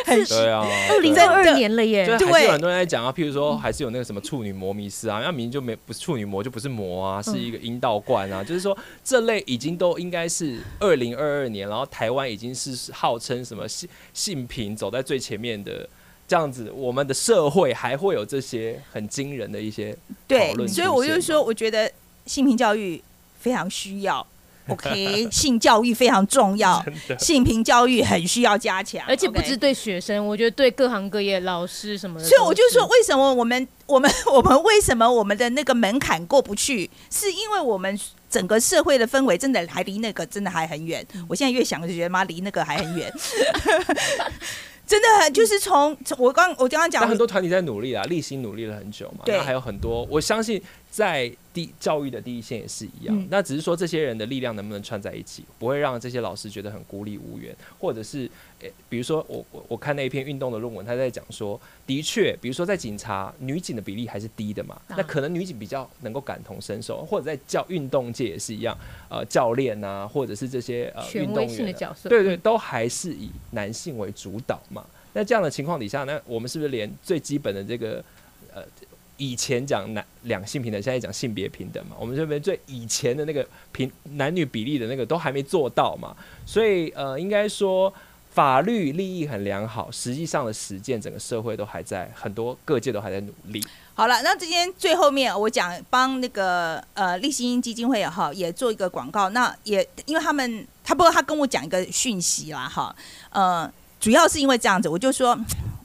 [0.05, 15.87] 很对啊，二零二二年了耶，对，还是有很多人在讲啊，譬如说，还是有那个什么处女膜迷思啊，那明明就没不是处女膜就不是膜啊，是一个阴道冠啊， 就是说这类已经都应该是二零二二年，然后台湾已经是号称什么性性平走在最前面的
[16.27, 19.93] 这样子，我们的社会还会有这些很惊人的一些
[20.27, 21.89] 讨论，对，所以我就说，我觉得
[22.25, 23.01] 性平教育
[23.39, 24.27] 非常需要。
[24.69, 26.83] OK， 性教育非常重要，
[27.17, 32.25] 性平教育很需要加强，而且不止对学生，我觉得对各行各业老师什么的。
[32.25, 36.89] 所以我就说，为什么我们 我们 我们为什么我们的那个门槛过不去？
[37.09, 37.99] 是因为我们
[38.29, 41.05] 整个社会的氛围真的还离那个真的还很远。
[41.27, 43.11] 我现在越想就觉得妈离那个还很远。
[44.89, 49.19] 真的很，就是从从我刚我刚刚讲，很多团体在努力啦，立心努力了很久嘛。
[49.23, 50.59] 对，还有很多，我相信
[50.89, 58.27] 在第教育的第一线也是一样，嗯、那只是说这些人的力量能不能串在一起，不会让这些老师觉得很孤立无援，或者是，
[58.89, 68.77] 比如说我我我看那一篇运动的论文，他在讲说，的确，比如说在警察女警的比例还是低的嘛，啊、那可能女警比较能够感同身受，或者在教运动界也是一样，
[69.09, 74.85] 呃，教练啊，或者是这些呃运动员的角色，对，对对，都还是以男性为主导嘛。
[75.13, 78.03] 那这样的情况底下，那我们是不是连最基本的这个
[78.53, 78.63] 呃？
[79.21, 81.97] 以前讲男两性平等，现在讲性别平等嘛？
[81.99, 86.15] 我们这边最以前的那个平男女比例的那个都还没做到嘛？
[86.45, 87.93] 所以呃，应该说
[88.31, 93.63] 法律利益很良好，实际上的实践，整个社会都还在很多各界都还在努力。
[93.93, 99.29] 好了，那今天最后面我讲帮那个呃立新基金会哈也做一个广告。
[99.29, 102.95] 那也因为他们他不过他跟我讲一个讯息啦哈，
[103.31, 105.37] 呃，主要是因为这样子，我就说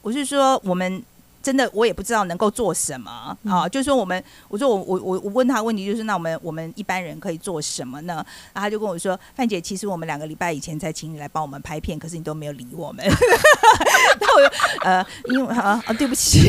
[0.03, 1.03] 我是说我们。
[1.45, 3.69] 真的，我也不知道能够做什么啊。
[3.69, 8.15] 就是说，我们我说我我我我问他问题，就是那我们我们一般人可以做什么呢？
[8.55, 13.05] 然后他就跟我说：“范姐，其实我们两个礼拜以前才请你来帮我们拍片，可是你都没有理我们。
[13.05, 16.41] ”然后我就呃，因为啊啊，对不起，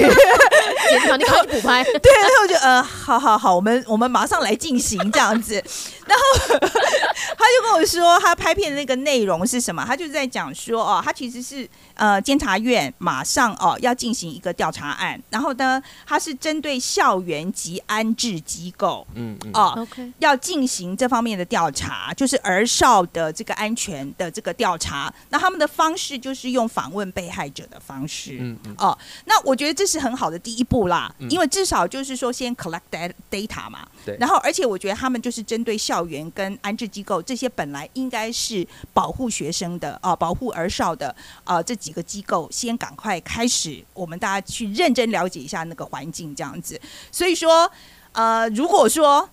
[0.89, 1.83] 检讨你赶紧补拍。
[1.99, 5.61] 对，然后我就呃，好好好，我们我们马上来进行这样子。
[6.07, 6.23] 然后
[6.59, 9.83] 他就跟我说，他拍片的那个内容是什么？
[9.85, 14.85] 他就在讲说哦，他其实是呃，监察院马上哦要进行一个调查。
[14.95, 25.13] 案，然后呢，他是针对校园及安置机构，嗯，嗯哦，OK，要进行这方面的调查，就是儿少的这个安全的这个调查。
[25.29, 32.81] 那他们的方式就是用访问被害者的方式，嗯嗯，哦，那我觉得这是很好的第一步啦，嗯、因为至少就是说先 collect
[33.29, 34.15] data 嘛，对。
[34.19, 41.07] 然后，而且我觉得他们就是针对校园跟安置机构这些本来应该是保护学生的啊、哦，保护儿少的
[41.45, 44.65] 啊、呃，这几个机构先赶快开始，我们大家去。
[44.75, 46.77] 认真了解一下那个环境，这样子。
[47.11, 47.71] 所以说，
[48.11, 49.29] 呃，如果说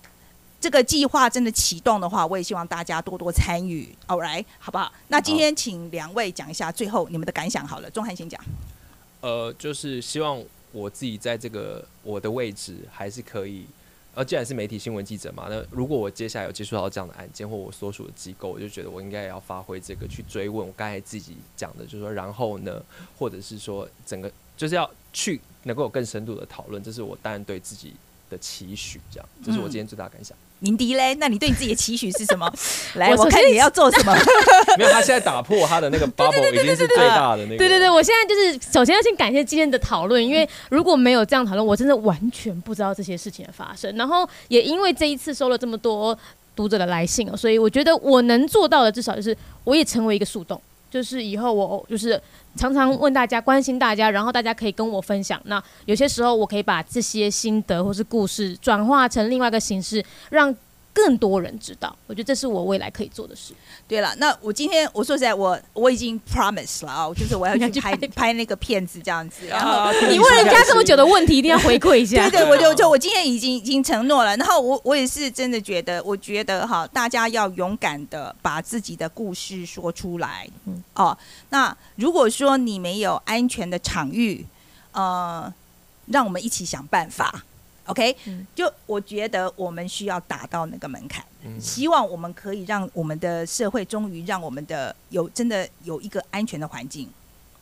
[0.61, 3.93] 这个计划真的启动的话，我也希望大家多多参与。
[4.07, 4.93] All right，好不好？
[5.07, 7.67] 那今天请两位讲一下最后你们的感想。
[7.67, 8.39] 好了，钟汉先讲。
[9.21, 13.65] 呃，就是希望我自己在这个我的位置还是可以。
[14.15, 22.83] 呃，既然是媒体新闻记者嘛，那如果我接下来有接触到这样的案件或我所属的机构，我就觉得我应该也要发挥这个去追问我刚才自己讲的，就是说，然后呢，
[23.17, 24.31] 或者是说整个。
[24.55, 27.91] 就是要去能够有更深度的讨论，这是我当然对自己
[28.29, 29.01] 的期许。
[29.11, 30.37] 这样，这是我今天最大的感想。
[30.63, 32.49] 明迪嘞，那你对你自己的期许是什么？
[32.95, 34.15] 来，我看你要做什么。
[34.79, 37.57] 没有，他现在打破他的那个 bubble 已经是最大的那个。
[37.57, 43.93] 对对对，我现在就是首先要先感谢今天的讨论，因为如果没有这样讨论，我真的完全不知道这些事情的发生。
[43.97, 46.17] 然后也因为这一次收了这么多
[46.55, 49.35] 读者的来信，所以我觉得我能做到的，至少就是
[49.65, 50.59] 我也成为一个树洞。
[50.93, 52.21] 就是以后我就是
[52.55, 55.41] 常常问大家，关心大家，然后大家可以跟我分享。
[55.45, 60.55] 那有些时候我可以把这些心得或是故事转化成另外一个形式，让。
[60.93, 63.53] 更多人知道，我觉得这是我未来可以做的事。
[63.87, 69.47] 对了，那我今天我说实在，我我已经 promise 了啊，就是我要去 拍拍那个片子这样子。
[69.47, 72.29] 然后你问人家这么久的问题，一定要回馈一下。
[72.29, 74.37] 对对，我就就我今天已经已经承诺了。
[74.37, 80.47] 然后我我也是真的觉得，我觉得哈，大家要勇敢的把自己的故事说出来。
[80.65, 81.17] 嗯哦，
[81.49, 84.45] 那如果说你没有安全的场域，
[84.91, 85.51] 呃，
[86.07, 87.43] 让我们一起想办法。
[87.85, 88.15] OK，
[88.55, 91.23] 就我觉得我们需要达到那个门槛，
[91.59, 97.09] 希望我们可以让我们的社会终于让我们的有真的有一个安全的环境，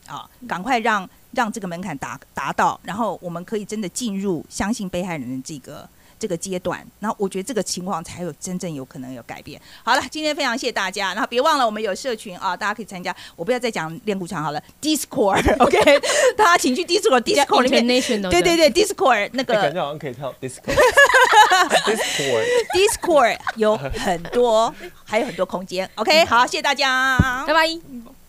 [0.06, 5.88] 啊，赶快让让这个门槛达达到，然后我们可以真的进入相信被害人的这个。
[6.22, 9.60] 这个阶段，然后我觉得这个情况才有真正有可能有改变。
[9.82, 13.12] 好了，今天非常谢谢大家，然后别忘了我们有社群啊，大家可以参加。
[13.34, 16.00] 我不要再讲练鼓场好了， Discord，OK，
[16.38, 18.00] 大家请去 Discord，Discord 里面，
[18.30, 24.72] 对对对，Discord 那个感觉好像可以跳 Discord，Discord 有很多，
[25.04, 25.90] 还有很多空间。
[25.96, 27.18] OK，好，谢谢大家，
[27.48, 28.21] 拜拜。